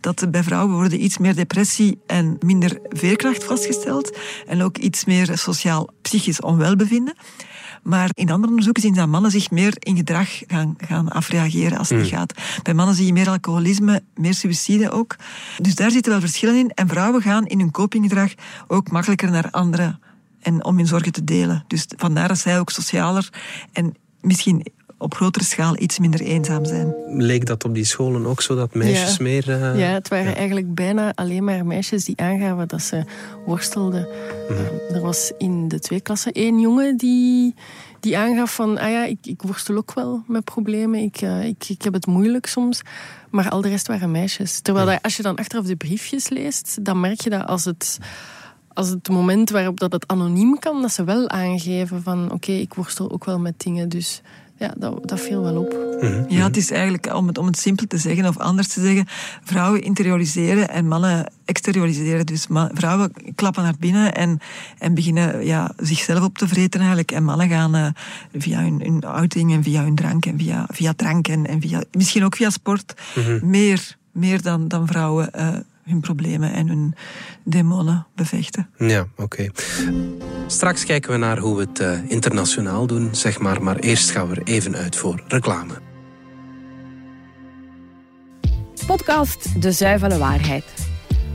Dat 0.00 0.30
bij 0.30 0.42
vrouwen 0.42 0.74
worden 0.74 1.04
iets 1.04 1.18
meer 1.18 1.34
depressie 1.34 1.98
en 2.06 2.36
minder 2.40 2.78
veerkracht 2.88 3.44
vastgesteld 3.44 4.18
en 4.46 4.62
ook 4.62 4.78
iets 4.78 5.04
meer 5.04 5.38
sociaal-psychisch 5.38 6.40
onwelbevinden. 6.40 7.14
Maar 7.84 8.10
in 8.14 8.30
andere 8.30 8.48
onderzoeken 8.48 8.82
zien 8.82 8.94
dat 8.94 9.08
mannen 9.08 9.30
zich 9.30 9.50
meer 9.50 9.74
in 9.78 9.96
gedrag 9.96 10.28
gaan, 10.46 10.74
gaan 10.76 11.08
afreageren 11.08 11.78
als 11.78 11.88
het 11.88 11.98
niet 11.98 12.08
gaat. 12.08 12.34
Bij 12.62 12.74
mannen 12.74 12.94
zie 12.94 13.06
je 13.06 13.12
meer 13.12 13.28
alcoholisme, 13.28 14.02
meer 14.14 14.34
suïcide 14.34 14.90
ook. 14.90 15.16
Dus 15.58 15.74
daar 15.74 15.90
zitten 15.90 16.12
wel 16.12 16.20
verschillen 16.20 16.56
in. 16.56 16.70
En 16.70 16.88
vrouwen 16.88 17.22
gaan 17.22 17.46
in 17.46 17.58
hun 17.58 17.70
copinggedrag 17.70 18.32
ook 18.66 18.90
makkelijker 18.90 19.30
naar 19.30 19.50
anderen 19.50 20.00
en 20.40 20.64
om 20.64 20.76
hun 20.76 20.86
zorgen 20.86 21.12
te 21.12 21.24
delen. 21.24 21.64
Dus 21.66 21.86
vandaar 21.96 22.28
dat 22.28 22.38
zij 22.38 22.58
ook 22.58 22.70
socialer 22.70 23.28
en 23.72 23.94
misschien 24.20 24.66
op 25.04 25.14
grotere 25.14 25.44
schaal 25.44 25.78
iets 25.78 25.98
minder 25.98 26.20
eenzaam 26.20 26.64
zijn. 26.64 26.94
Leek 27.06 27.46
dat 27.46 27.64
op 27.64 27.74
die 27.74 27.84
scholen 27.84 28.26
ook 28.26 28.42
zo, 28.42 28.54
dat 28.54 28.74
meisjes 28.74 29.16
ja. 29.16 29.22
meer... 29.22 29.48
Uh, 29.48 29.78
ja, 29.78 29.86
het 29.86 30.08
waren 30.08 30.30
ja. 30.30 30.34
eigenlijk 30.34 30.74
bijna 30.74 31.12
alleen 31.14 31.44
maar 31.44 31.66
meisjes 31.66 32.04
die 32.04 32.16
aangaven 32.16 32.68
dat 32.68 32.82
ze 32.82 33.04
worstelden. 33.46 34.08
Mm 34.48 34.56
-hmm. 34.56 34.64
uh, 34.88 34.96
er 34.96 35.00
was 35.00 35.32
in 35.38 35.68
de 35.68 35.78
twee 35.78 36.00
klassen 36.00 36.32
één 36.32 36.60
jongen 36.60 36.96
die, 36.96 37.54
die 38.00 38.18
aangaf 38.18 38.54
van... 38.54 38.78
Ah 38.78 38.90
ja, 38.90 39.04
ik, 39.04 39.18
ik 39.22 39.42
worstel 39.42 39.76
ook 39.76 39.94
wel 39.94 40.22
met 40.26 40.44
problemen, 40.44 41.00
ik, 41.00 41.22
uh, 41.22 41.44
ik, 41.44 41.64
ik 41.68 41.82
heb 41.82 41.92
het 41.92 42.06
moeilijk 42.06 42.46
soms. 42.46 42.80
Maar 43.30 43.48
al 43.48 43.60
de 43.60 43.68
rest 43.68 43.86
waren 43.86 44.10
meisjes. 44.10 44.60
Terwijl 44.60 44.86
dat, 44.86 45.02
als 45.02 45.16
je 45.16 45.22
dan 45.22 45.36
achteraf 45.36 45.64
de 45.64 45.76
briefjes 45.76 46.28
leest, 46.28 46.84
dan 46.84 47.00
merk 47.00 47.20
je 47.20 47.30
dat 47.30 47.46
als 47.46 47.64
het 47.64 47.98
als 48.74 48.88
het 48.88 49.08
moment 49.08 49.50
waarop 49.50 49.80
dat 49.80 49.92
het 49.92 50.06
anoniem 50.06 50.58
kan, 50.58 50.82
dat 50.82 50.92
ze 50.92 51.04
wel 51.04 51.28
aangeven 51.28 52.02
van 52.02 52.24
oké, 52.24 52.34
okay, 52.34 52.60
ik 52.60 52.74
worstel 52.74 53.10
ook 53.10 53.24
wel 53.24 53.38
met 53.38 53.60
dingen. 53.60 53.88
Dus 53.88 54.22
ja, 54.64 54.74
dat, 54.76 55.08
dat 55.08 55.20
viel 55.20 55.42
wel 55.42 55.56
op. 55.56 55.72
Mhm. 56.00 56.24
Ja, 56.28 56.44
het 56.44 56.56
is 56.56 56.70
eigenlijk, 56.70 57.14
om 57.14 57.26
het, 57.26 57.38
om 57.38 57.46
het 57.46 57.58
simpel 57.58 57.86
te 57.86 57.98
zeggen 57.98 58.26
of 58.26 58.38
anders 58.38 58.68
te 58.68 58.80
zeggen, 58.80 59.06
vrouwen 59.44 59.82
interioriseren 59.82 60.68
en 60.68 60.88
mannen 60.88 61.32
exterioriseren. 61.44 62.26
Dus 62.26 62.46
vrouwen 62.72 63.12
klappen 63.34 63.62
naar 63.62 63.74
binnen 63.78 64.14
en, 64.14 64.38
en 64.78 64.94
beginnen 64.94 65.44
ja, 65.44 65.72
zichzelf 65.76 66.22
op 66.22 66.38
te 66.38 66.48
vreten 66.48 66.80
eigenlijk. 66.80 67.12
En 67.12 67.24
mannen 67.24 67.48
gaan 67.48 67.76
uh, 67.76 67.86
via 68.32 68.60
hun, 68.60 68.80
hun 68.82 69.04
outing 69.04 69.52
en 69.52 69.62
via 69.62 69.82
hun 69.82 69.94
drank 69.94 70.26
en 70.26 70.38
via, 70.38 70.66
via 70.70 70.92
drank 70.96 71.28
en, 71.28 71.46
en 71.46 71.60
via, 71.60 71.82
misschien 71.92 72.24
ook 72.24 72.36
via 72.36 72.50
sport 72.50 72.94
Mhm. 73.14 73.50
meer, 73.50 73.96
meer 74.12 74.42
dan, 74.42 74.68
dan 74.68 74.86
vrouwen 74.86 75.30
uh, 75.36 75.48
hun 75.84 76.00
problemen 76.00 76.52
en 76.52 76.68
hun 76.68 76.94
demonen 77.44 78.06
bevechten. 78.14 78.68
Ja, 78.78 79.06
oké. 79.16 79.48
Straks 80.46 80.84
kijken 80.84 81.12
we 81.12 81.16
naar 81.18 81.38
hoe 81.38 81.56
we 81.56 81.62
het 81.62 81.80
uh, 81.80 82.10
internationaal 82.10 82.86
doen, 82.86 83.08
zeg 83.14 83.38
maar. 83.38 83.62
Maar 83.62 83.76
eerst 83.76 84.10
gaan 84.10 84.28
we 84.28 84.34
er 84.34 84.42
even 84.42 84.76
uit 84.76 84.96
voor 84.96 85.22
reclame. 85.28 85.74
Podcast 88.86 89.62
De 89.62 89.72
Zuivele 89.72 90.18
Waarheid. 90.18 90.64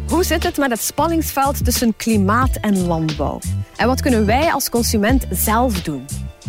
Hoe 0.08 0.24
zit 0.24 0.44
het 0.44 0.58
met 0.58 0.72
het 0.72 0.82
spanningsveld 0.82 1.66
tussen 1.66 1.96
klimaat 1.96 2.56
en 2.56 2.78
landbouw? 2.78 3.40
En 3.76 3.88
wat 3.88 4.02
kunnen 4.02 4.26
wij 4.26 4.52
als 4.52 4.70
consument 4.70 5.28
zelf 5.32 5.82
doen? 5.82 6.06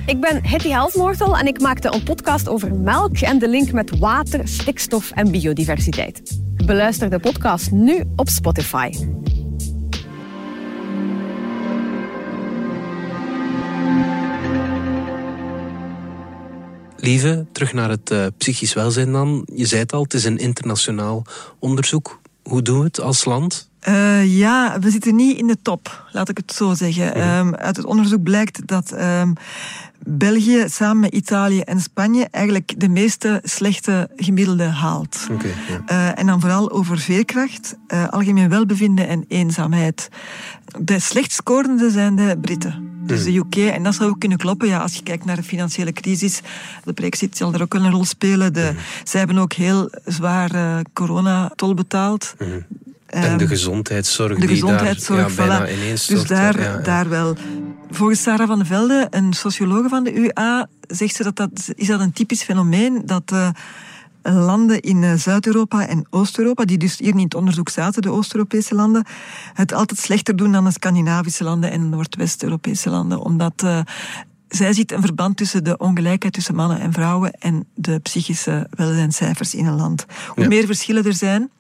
Ik 0.07 0.21
ben 0.21 0.47
Hetty 0.47 0.69
Helsmoortel 0.69 1.39
en 1.39 1.47
ik 1.47 1.61
maakte 1.61 1.95
een 1.95 2.03
podcast 2.03 2.49
over 2.49 2.75
melk 2.75 3.19
en 3.19 3.39
de 3.39 3.49
link 3.49 3.73
met 3.73 3.99
water, 3.99 4.49
stikstof 4.49 5.11
en 5.11 5.31
biodiversiteit. 5.31 6.41
Beluister 6.67 7.11
de 7.11 7.19
podcast 7.19 7.71
nu 7.71 8.05
op 8.17 8.29
Spotify. 8.29 8.91
Lieve, 16.97 17.47
terug 17.53 17.73
naar 17.73 17.91
het 17.91 18.11
uh, 18.11 18.27
psychisch 18.39 18.73
welzijn 18.73 19.13
dan. 19.13 19.47
Je 19.55 19.67
zei 19.67 19.81
het 19.81 19.93
al, 19.93 20.03
het 20.03 20.15
is 20.15 20.25
een 20.25 20.39
internationaal 20.39 21.23
onderzoek. 21.59 22.21
Hoe 22.43 22.63
doen 22.63 22.79
we 22.79 22.85
het 22.85 23.01
als 23.01 23.25
land? 23.25 23.69
Uh, 23.89 24.39
ja, 24.39 24.79
we 24.81 24.91
zitten 24.91 25.17
niet 25.17 25.39
in 25.39 25.47
de 25.47 25.57
top, 25.63 26.09
laat 26.13 26.29
ik 26.29 26.37
het 26.37 26.53
zo 26.53 26.75
zeggen. 26.75 27.07
Mhm. 27.07 27.39
Um, 27.39 27.55
uit 27.55 27.77
het 27.77 27.87
onderzoek 27.87 28.23
blijkt 28.23 28.67
dat 28.67 28.93
um, 28.93 29.35
België 30.07 30.65
samen 30.69 31.01
met 31.01 31.13
Italië 31.13 31.61
en 31.61 31.81
Spanje 31.81 32.29
eigenlijk 32.31 32.81
de 32.81 32.89
meeste 32.89 33.41
slechte 33.45 34.11
gemiddelde 34.17 34.65
haalt. 34.65 35.27
Okay, 35.31 35.55
ja. 35.69 36.13
uh, 36.13 36.19
en 36.19 36.27
dan 36.27 36.41
vooral 36.41 36.71
over 36.71 36.99
veerkracht, 36.99 37.77
uh, 37.89 38.09
algemeen 38.09 38.49
welbevinden 38.49 39.09
en 39.09 39.25
eenzaamheid. 39.29 40.09
De 40.79 40.99
slecht 40.99 41.33
scorende 41.33 41.91
zijn 41.91 42.17
de 42.17 42.39
Britten. 42.41 42.89
Dus 43.03 43.25
de 43.25 43.37
UK, 43.37 43.57
en 43.57 43.83
dat 43.83 43.95
zou 43.95 44.11
ook 44.11 44.21
kunnen 44.21 44.39
kloppen 44.39 44.69
ja, 44.69 44.79
als 44.79 44.95
je 44.95 45.03
kijkt 45.03 45.25
naar 45.25 45.37
de 45.37 45.43
financiële 45.43 45.93
crisis. 45.93 46.41
De 46.85 46.93
brexit 46.93 47.37
zal 47.37 47.55
er 47.55 47.63
ook 47.63 47.73
wel 47.73 47.85
een 47.85 47.91
rol 47.91 48.05
spelen. 48.05 48.53
De, 48.53 48.73
Zij 49.05 49.21
hebben 49.21 49.39
ook 49.39 49.53
heel 49.53 49.91
zwaar 50.05 50.55
uh, 50.55 50.79
coronatol 50.93 51.75
betaald. 51.75 52.35
Mm. 52.39 52.65
En 53.07 53.39
de 53.39 53.47
gezondheidszorg 53.47 54.35
de 54.35 54.41
die 54.41 54.49
gezondheidszorg, 54.49 55.35
daar 55.35 55.47
ja, 55.47 55.59
bijna 55.59 55.67
voilà. 55.67 55.79
ineens 55.79 56.07
Dus 56.07 56.23
daar, 56.23 56.61
ja, 56.61 56.65
ja. 56.65 56.77
daar 56.77 57.09
wel. 57.09 57.37
Volgens 57.91 58.23
Sarah 58.23 58.47
van 58.47 58.59
de 58.59 58.65
Velde, 58.65 59.07
een 59.11 59.33
sociologe 59.33 59.89
van 59.89 60.05
de 60.05 60.15
UA, 60.15 60.69
zegt 60.89 61.15
ze 61.15 61.23
dat 61.23 61.37
dat 61.37 61.73
is 61.75 61.87
dat 61.87 62.01
een 62.01 62.13
typisch 62.13 62.43
fenomeen 62.43 63.03
dat 63.07 63.33
uh, 63.33 63.49
landen 64.23 64.81
in 64.81 65.03
uh, 65.03 65.15
Zuid-Europa 65.15 65.87
en 65.87 66.07
Oost-Europa, 66.11 66.65
die 66.65 66.79
dus 66.79 66.99
hier 66.99 67.07
niet 67.07 67.17
in 67.17 67.25
het 67.25 67.35
onderzoek 67.35 67.69
zaten, 67.69 68.03
de 68.03 68.11
Oost-Europese 68.11 68.75
landen, 68.75 69.05
het 69.55 69.73
altijd 69.73 70.01
slechter 70.01 70.37
doen 70.37 70.53
dan 70.53 70.65
de 70.65 70.71
Scandinavische 70.71 71.45
landen 71.45 71.71
en 71.71 71.89
Noordwest-Europese 71.89 72.91
landen. 72.91 73.19
Omdat 73.19 73.63
uh, 73.65 73.81
zij 74.49 74.73
ziet 74.73 74.93
een 74.93 75.01
verband 75.01 75.37
tussen 75.37 75.65
de 75.65 75.77
ongelijkheid 75.77 76.35
tussen 76.35 76.55
mannen 76.55 76.81
en 76.81 76.93
vrouwen 76.93 77.33
en 77.33 77.67
de 77.75 77.99
psychische 77.99 78.67
welzijnscijfers 78.71 79.55
in 79.55 79.67
een 79.67 79.77
land. 79.77 80.07
Hoe 80.27 80.43
Ja. 80.43 80.49
meer 80.49 80.67
verschillen 80.67 81.05
er 81.05 81.15
zijn, 81.15 81.51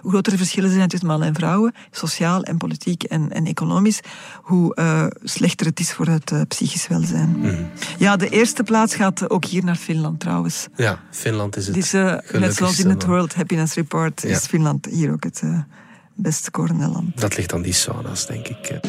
hoe 0.00 0.10
grotere 0.10 0.36
verschillen 0.36 0.68
er 0.68 0.74
zijn 0.76 0.88
tussen 0.88 1.08
mannen 1.08 1.28
en 1.28 1.34
vrouwen, 1.34 1.74
sociaal 1.90 2.42
en 2.42 2.56
politiek 2.56 3.02
en, 3.02 3.32
en 3.32 3.46
economisch, 3.46 4.00
hoe 4.42 4.76
uh, 4.78 5.06
slechter 5.22 5.66
het 5.66 5.80
is 5.80 5.92
voor 5.92 6.06
het 6.06 6.30
uh, 6.30 6.40
psychisch 6.48 6.88
welzijn. 6.88 7.38
Mhm. 7.38 7.62
Ja, 7.98 8.16
de 8.16 8.28
eerste 8.28 8.62
plaats 8.62 8.94
gaat 8.94 9.30
ook 9.30 9.44
hier 9.44 9.64
naar 9.64 9.76
Finland 9.76 10.20
trouwens. 10.20 10.66
Ja, 10.76 11.00
Finland 11.10 11.56
is 11.56 11.66
het 11.66 11.74
Dus, 11.74 11.94
uh, 11.94 12.14
net 12.32 12.54
zoals 12.54 12.78
in 12.80 12.88
het. 12.88 13.04
World 13.04 13.34
Happiness 13.34 13.74
Report 13.74 14.22
Ja. 14.22 14.28
is 14.28 14.46
Finland 14.46 14.86
hier 14.86 15.12
ook 15.12 15.24
het 15.24 15.40
uh, 15.44 15.58
best 16.14 16.44
scorende 16.44 16.88
land. 16.88 17.20
Dat 17.20 17.36
ligt 17.36 17.52
aan 17.52 17.62
die 17.62 17.72
sauna's, 17.72 18.26
denk 18.26 18.48
ik. 18.48 18.80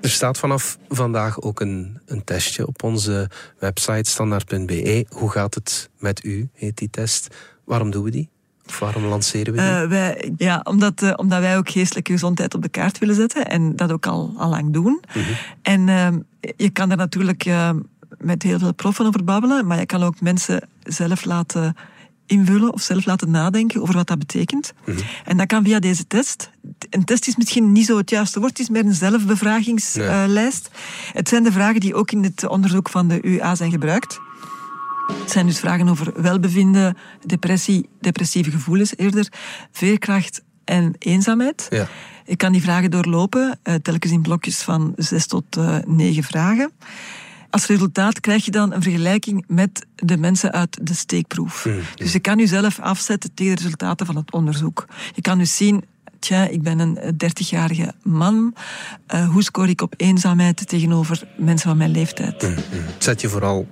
Er 0.00 0.10
staat 0.10 0.38
vanaf 0.38 0.78
vandaag 0.88 1.40
ook 1.40 1.60
een, 1.60 2.00
een 2.06 2.24
testje 2.24 2.66
op 2.66 2.82
onze 2.82 3.30
website 3.58 4.10
standaard.be. 4.10 5.06
Hoe 5.08 5.30
gaat 5.30 5.54
het 5.54 5.90
met 5.98 6.24
u, 6.24 6.48
heet 6.52 6.76
die 6.76 6.90
test. 6.90 7.28
Waarom 7.64 7.90
doen 7.90 8.04
we 8.04 8.10
die? 8.10 8.30
Of 8.68 8.78
waarom 8.78 9.04
lanceren 9.04 9.54
we 9.54 9.60
die? 9.60 9.70
Uh, 9.70 9.88
wij, 9.88 10.32
ja, 10.36 10.60
omdat, 10.64 11.02
uh, 11.02 11.12
omdat 11.16 11.40
wij 11.40 11.56
ook 11.56 11.70
geestelijke 11.70 12.12
gezondheid 12.12 12.54
op 12.54 12.62
de 12.62 12.68
kaart 12.68 12.98
willen 12.98 13.14
zetten 13.14 13.46
en 13.46 13.76
dat 13.76 13.92
ook 13.92 14.06
al, 14.06 14.34
al 14.36 14.48
lang 14.48 14.72
doen. 14.72 15.00
Mhm. 15.14 15.24
En 15.62 15.88
uh, 15.88 16.08
je 16.56 16.70
kan 16.70 16.88
daar 16.88 16.98
natuurlijk 16.98 17.44
uh, 17.44 17.70
met 18.18 18.42
heel 18.42 18.58
veel 18.58 18.74
proffen 18.74 19.06
over 19.06 19.24
babbelen, 19.24 19.66
maar 19.66 19.78
je 19.78 19.86
kan 19.86 20.02
ook 20.02 20.20
mensen 20.20 20.68
zelf 20.82 21.24
laten 21.24 21.76
invullen 22.26 22.72
of 22.72 22.82
zelf 22.82 23.06
laten 23.06 23.30
nadenken 23.30 23.82
over 23.82 23.94
wat 23.94 24.06
dat 24.06 24.18
betekent. 24.18 24.72
Mhm. 24.84 24.98
En 25.24 25.36
dat 25.36 25.46
kan 25.46 25.64
via 25.64 25.78
deze 25.78 26.06
test. 26.06 26.50
Een 26.90 27.04
test 27.04 27.26
is 27.26 27.36
misschien 27.36 27.72
niet 27.72 27.86
zo 27.86 27.96
het 27.96 28.10
juiste 28.10 28.38
woord, 28.38 28.50
het 28.50 28.60
is 28.60 28.68
meer 28.68 28.84
een 28.84 28.94
zelfbevragingslijst. 28.94 30.70
Het 31.12 31.28
zijn 31.28 31.42
de 31.42 31.52
vragen 31.52 31.80
die 31.80 31.94
ook 31.94 32.10
in 32.10 32.22
het 32.22 32.48
onderzoek 32.48 32.88
van 32.88 33.08
de 33.08 33.22
UA 33.22 33.54
zijn 33.54 33.70
gebruikt. 33.70 34.20
Het 35.12 35.30
zijn 35.30 35.46
dus 35.46 35.58
vragen 35.58 35.88
over 35.88 36.22
welbevinden, 36.22 36.96
depressie, 37.26 37.88
depressieve 38.00 38.50
gevoelens 38.50 38.96
eerder, 38.96 39.28
veerkracht 39.72 40.42
en 40.64 40.94
eenzaamheid. 40.98 41.66
Ja. 41.70 41.88
Je 42.24 42.36
kan 42.36 42.52
die 42.52 42.62
vragen 42.62 42.90
doorlopen, 42.90 43.58
uh, 43.64 43.74
telkens 43.74 44.12
in 44.12 44.22
blokjes 44.22 44.62
van 44.62 44.92
zes 44.96 45.26
tot 45.26 45.56
uh, 45.56 45.76
negen 45.86 46.22
vragen. 46.22 46.72
Als 47.50 47.66
resultaat 47.66 48.20
krijg 48.20 48.44
je 48.44 48.50
dan 48.50 48.72
een 48.72 48.82
vergelijking 48.82 49.44
met 49.46 49.86
de 49.94 50.16
mensen 50.16 50.52
uit 50.52 50.78
de 50.82 50.94
steekproef. 50.94 51.64
Mm. 51.64 51.80
Dus 51.94 52.12
je 52.12 52.18
kan 52.18 52.38
jezelf 52.38 52.80
afzetten 52.80 53.34
tegen 53.34 53.56
de 53.56 53.62
resultaten 53.62 54.06
van 54.06 54.16
het 54.16 54.32
onderzoek. 54.32 54.86
Je 55.14 55.20
kan 55.20 55.38
dus 55.38 55.56
zien, 55.56 55.84
tja, 56.18 56.46
ik 56.46 56.62
ben 56.62 56.78
een 56.78 56.98
30-jarige 57.12 57.92
man. 58.02 58.54
Uh, 59.14 59.28
hoe 59.28 59.42
scoor 59.42 59.68
ik 59.68 59.80
op 59.80 59.94
eenzaamheid 59.96 60.68
tegenover 60.68 61.28
mensen 61.36 61.68
van 61.68 61.78
mijn 61.78 61.90
leeftijd? 61.90 62.42
Mm, 62.42 62.48
mm. 62.48 62.56
Het 62.70 63.04
zet 63.04 63.20
je 63.20 63.28
vooral 63.28 63.68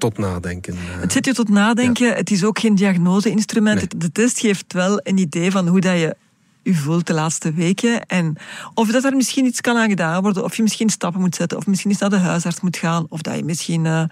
tot 0.00 0.18
nadenken. 0.18 0.74
Uh. 0.74 1.00
Het 1.00 1.12
zet 1.12 1.24
je 1.24 1.34
tot 1.34 1.48
nadenken. 1.48 2.06
Ja. 2.06 2.14
Het 2.14 2.30
is 2.30 2.44
ook 2.44 2.58
geen 2.58 2.74
diagnose-instrument. 2.74 3.78
Nee. 3.78 4.00
De 4.00 4.12
test 4.12 4.40
geeft 4.40 4.72
wel 4.72 5.00
een 5.02 5.18
idee 5.18 5.50
van 5.50 5.68
hoe 5.68 5.80
dat 5.80 5.98
je 5.98 6.16
u 6.62 6.74
voelt 6.74 7.06
de 7.06 7.14
laatste 7.14 7.52
weken. 7.52 8.06
En 8.06 8.36
of 8.74 8.88
dat 8.88 9.04
er 9.04 9.16
misschien 9.16 9.46
iets 9.46 9.60
kan 9.60 9.76
aan 9.76 9.88
gedaan 9.88 10.22
worden. 10.22 10.44
Of 10.44 10.56
je 10.56 10.62
misschien 10.62 10.88
stappen 10.90 11.20
moet 11.20 11.34
zetten. 11.34 11.58
Of 11.58 11.66
misschien 11.66 11.90
eens 11.90 12.00
naar 12.00 12.10
de 12.10 12.16
huisarts 12.16 12.60
moet 12.60 12.76
gaan. 12.76 13.06
Of 13.08 13.20
dat 13.20 13.36
je 13.36 13.44
misschien 13.44 13.84
uh, 13.84 14.02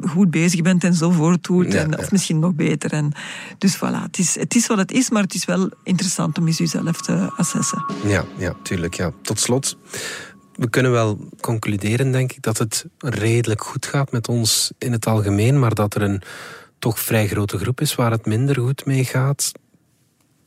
goed 0.00 0.30
bezig 0.30 0.62
bent 0.62 0.84
en 0.84 0.94
zo 0.94 1.10
voortdoet. 1.10 1.72
Ja, 1.72 1.80
en, 1.80 1.90
ja. 1.90 1.96
Of 1.96 2.10
misschien 2.10 2.38
nog 2.38 2.54
beter. 2.54 2.92
En, 2.92 3.12
dus 3.58 3.76
voilà, 3.76 4.02
het 4.02 4.18
is, 4.18 4.38
het 4.38 4.54
is 4.54 4.66
wat 4.66 4.78
het 4.78 4.92
is. 4.92 5.10
Maar 5.10 5.22
het 5.22 5.34
is 5.34 5.44
wel 5.44 5.70
interessant 5.82 6.38
om 6.38 6.46
eens 6.46 6.58
jezelf 6.58 7.00
te 7.00 7.30
assessen. 7.36 7.84
Ja, 8.04 8.24
ja, 8.36 8.54
tuurlijk. 8.62 8.94
Ja. 8.94 9.12
Tot 9.22 9.40
slot. 9.40 9.76
We 10.56 10.70
kunnen 10.70 10.92
wel 10.92 11.18
concluderen, 11.40 12.12
denk 12.12 12.32
ik, 12.32 12.42
dat 12.42 12.58
het 12.58 12.86
redelijk 12.98 13.62
goed 13.62 13.86
gaat 13.86 14.12
met 14.12 14.28
ons 14.28 14.72
in 14.78 14.92
het 14.92 15.06
algemeen. 15.06 15.58
Maar 15.58 15.74
dat 15.74 15.94
er 15.94 16.02
een 16.02 16.22
toch 16.78 17.00
vrij 17.00 17.26
grote 17.26 17.58
groep 17.58 17.80
is 17.80 17.94
waar 17.94 18.10
het 18.10 18.26
minder 18.26 18.60
goed 18.60 18.86
mee 18.86 19.04
gaat. 19.04 19.52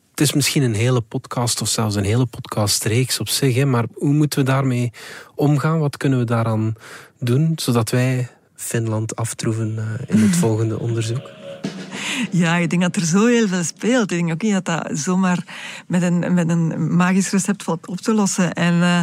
Het 0.10 0.28
is 0.28 0.34
misschien 0.34 0.64
een 0.64 0.76
hele 0.76 1.02
podcast 1.02 1.62
of 1.62 1.68
zelfs 1.68 1.96
een 1.96 2.04
hele 2.04 2.26
podcastreeks 2.26 3.20
op 3.20 3.30
zich. 3.30 3.56
Hè, 3.56 3.66
maar 3.66 3.86
hoe 3.94 4.14
moeten 4.14 4.40
we 4.40 4.46
daarmee 4.46 4.92
omgaan? 5.36 5.80
Wat 5.80 5.98
kunnen 5.98 6.20
we 6.20 6.26
daaraan 6.26 6.74
doen, 7.20 7.52
zodat 7.56 7.90
wij 7.90 8.30
Finland 8.56 9.16
aftroeven 9.16 9.76
uh, 9.78 9.84
in 10.08 10.22
het 10.22 10.36
volgende 10.46 10.80
onderzoek? 10.80 11.30
Ja, 12.32 12.56
ik 12.56 12.70
denk 12.70 12.82
dat 12.82 12.96
er 12.96 13.06
zo 13.06 13.26
heel 13.26 13.48
veel 13.48 13.64
speelt. 13.64 14.12
Ik 14.12 14.18
denk 14.18 14.32
ook 14.32 14.42
niet 14.42 14.54
dat 14.54 14.66
dat 14.66 14.98
zomaar 14.98 15.44
met 15.88 16.02
een, 16.02 16.34
met 16.34 16.50
een 16.50 16.96
magisch 16.96 17.30
recept 17.30 17.64
valt 17.64 17.88
op 17.88 17.98
te 17.98 18.14
lossen. 18.14 18.54
En 18.54 18.74
uh, 18.74 19.02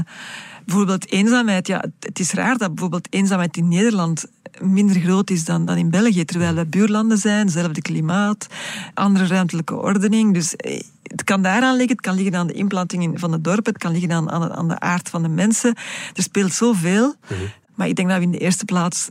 bijvoorbeeld 0.66 1.11
eenzaamheid. 1.11 1.66
Ja, 1.66 1.85
het 2.00 2.18
is 2.18 2.33
raar 2.33 2.59
dat 2.59 2.68
bijvoorbeeld 2.68 3.07
eenzaamheid 3.11 3.57
in 3.57 3.68
Nederland 3.68 4.26
minder 4.61 5.00
groot 5.00 5.31
is 5.31 5.44
dan, 5.44 5.64
dan 5.64 5.76
in 5.76 5.90
België. 5.90 6.24
Terwijl 6.24 6.55
we 6.55 6.66
buurlanden 6.66 7.18
zijn, 7.18 7.44
hetzelfde 7.44 7.83
klimaat, 7.83 8.46
andere 8.94 9.26
ruimtelijke 9.26 9.74
ordening. 9.74 10.35
Dus 10.35 10.55
het 11.02 11.24
kan 11.24 11.42
daaraan 11.42 11.76
liggen, 11.76 11.96
het 11.96 12.05
kan 12.05 12.14
liggen 12.14 12.35
aan 12.35 12.46
de 12.46 12.52
inplanting 12.52 13.20
van 13.20 13.33
het 13.33 13.44
dorp, 13.44 13.66
het 13.66 13.79
kan 13.79 13.92
liggen 13.92 14.12
aan, 14.12 14.31
aan, 14.31 14.52
aan 14.52 14.68
de 14.68 14.81
aard 14.81 15.09
van 15.09 15.22
de 15.22 15.29
mensen. 15.29 15.74
Er 16.14 16.22
speelt 16.22 16.52
zoveel. 16.52 17.14
Mm-hmm. 17.29 17.46
Maar 17.74 17.88
ik 17.88 17.96
denk 17.96 18.09
dat 18.09 18.18
we 18.18 18.24
in 18.24 18.31
de 18.31 18.38
eerste 18.38 18.64
plaats 18.64 19.11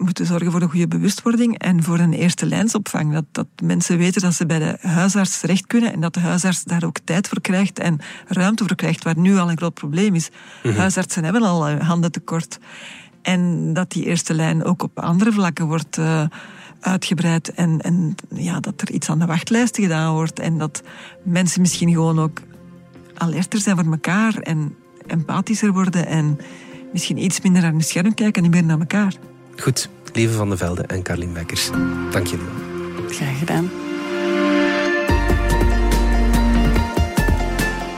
moeten 0.00 0.26
zorgen 0.26 0.50
voor 0.50 0.62
een 0.62 0.70
goede 0.70 0.88
bewustwording 0.88 1.58
en 1.58 1.82
voor 1.82 1.98
een 1.98 2.12
eerste 2.12 2.46
lijnsopvang. 2.46 3.12
Dat, 3.12 3.24
dat 3.32 3.46
mensen 3.62 3.98
weten 3.98 4.22
dat 4.22 4.34
ze 4.34 4.46
bij 4.46 4.58
de 4.58 4.78
huisarts 4.80 5.40
terecht 5.40 5.66
kunnen 5.66 5.92
en 5.92 6.00
dat 6.00 6.14
de 6.14 6.20
huisarts 6.20 6.64
daar 6.64 6.84
ook 6.84 6.98
tijd 7.04 7.28
voor 7.28 7.40
krijgt 7.40 7.78
en 7.78 7.98
ruimte 8.26 8.64
voor 8.64 8.76
krijgt, 8.76 9.04
waar 9.04 9.18
nu 9.18 9.36
al 9.36 9.50
een 9.50 9.56
groot 9.56 9.74
probleem 9.74 10.14
is. 10.14 10.30
Mm-hmm. 10.62 10.80
Huisartsen 10.80 11.24
hebben 11.24 11.42
al 11.42 11.70
handen 11.70 12.12
tekort. 12.12 12.58
En 13.22 13.72
dat 13.72 13.90
die 13.90 14.04
eerste 14.04 14.34
lijn 14.34 14.64
ook 14.64 14.82
op 14.82 14.98
andere 14.98 15.32
vlakken 15.32 15.66
wordt 15.66 15.96
uh, 15.96 16.22
uitgebreid. 16.80 17.54
En, 17.54 17.80
en 17.80 18.14
ja, 18.34 18.60
dat 18.60 18.80
er 18.80 18.90
iets 18.90 19.10
aan 19.10 19.18
de 19.18 19.26
wachtlijsten 19.26 19.82
gedaan 19.82 20.14
wordt. 20.14 20.38
En 20.38 20.58
dat 20.58 20.82
mensen 21.22 21.60
misschien 21.60 21.90
gewoon 21.90 22.18
ook 22.18 22.40
alerter 23.14 23.60
zijn 23.60 23.76
voor 23.76 23.92
elkaar 23.92 24.34
en 24.34 24.74
empathischer 25.06 25.72
worden. 25.72 26.06
En 26.06 26.38
misschien 26.92 27.18
iets 27.18 27.40
minder 27.40 27.62
naar 27.62 27.70
hun 27.70 27.82
scherm 27.82 28.14
kijken 28.14 28.42
en 28.42 28.50
niet 28.50 28.60
meer 28.60 28.64
naar 28.64 28.78
elkaar. 28.78 29.14
Goed, 29.60 29.88
Lieve 30.12 30.34
van 30.34 30.50
de 30.50 30.56
Velde 30.56 30.82
en 30.82 31.02
Carlien 31.02 31.32
Bekkers. 31.32 31.70
Dank 32.10 32.26
jullie 32.26 32.44
wel. 32.44 33.08
Graag 33.10 33.38
gedaan. 33.38 33.70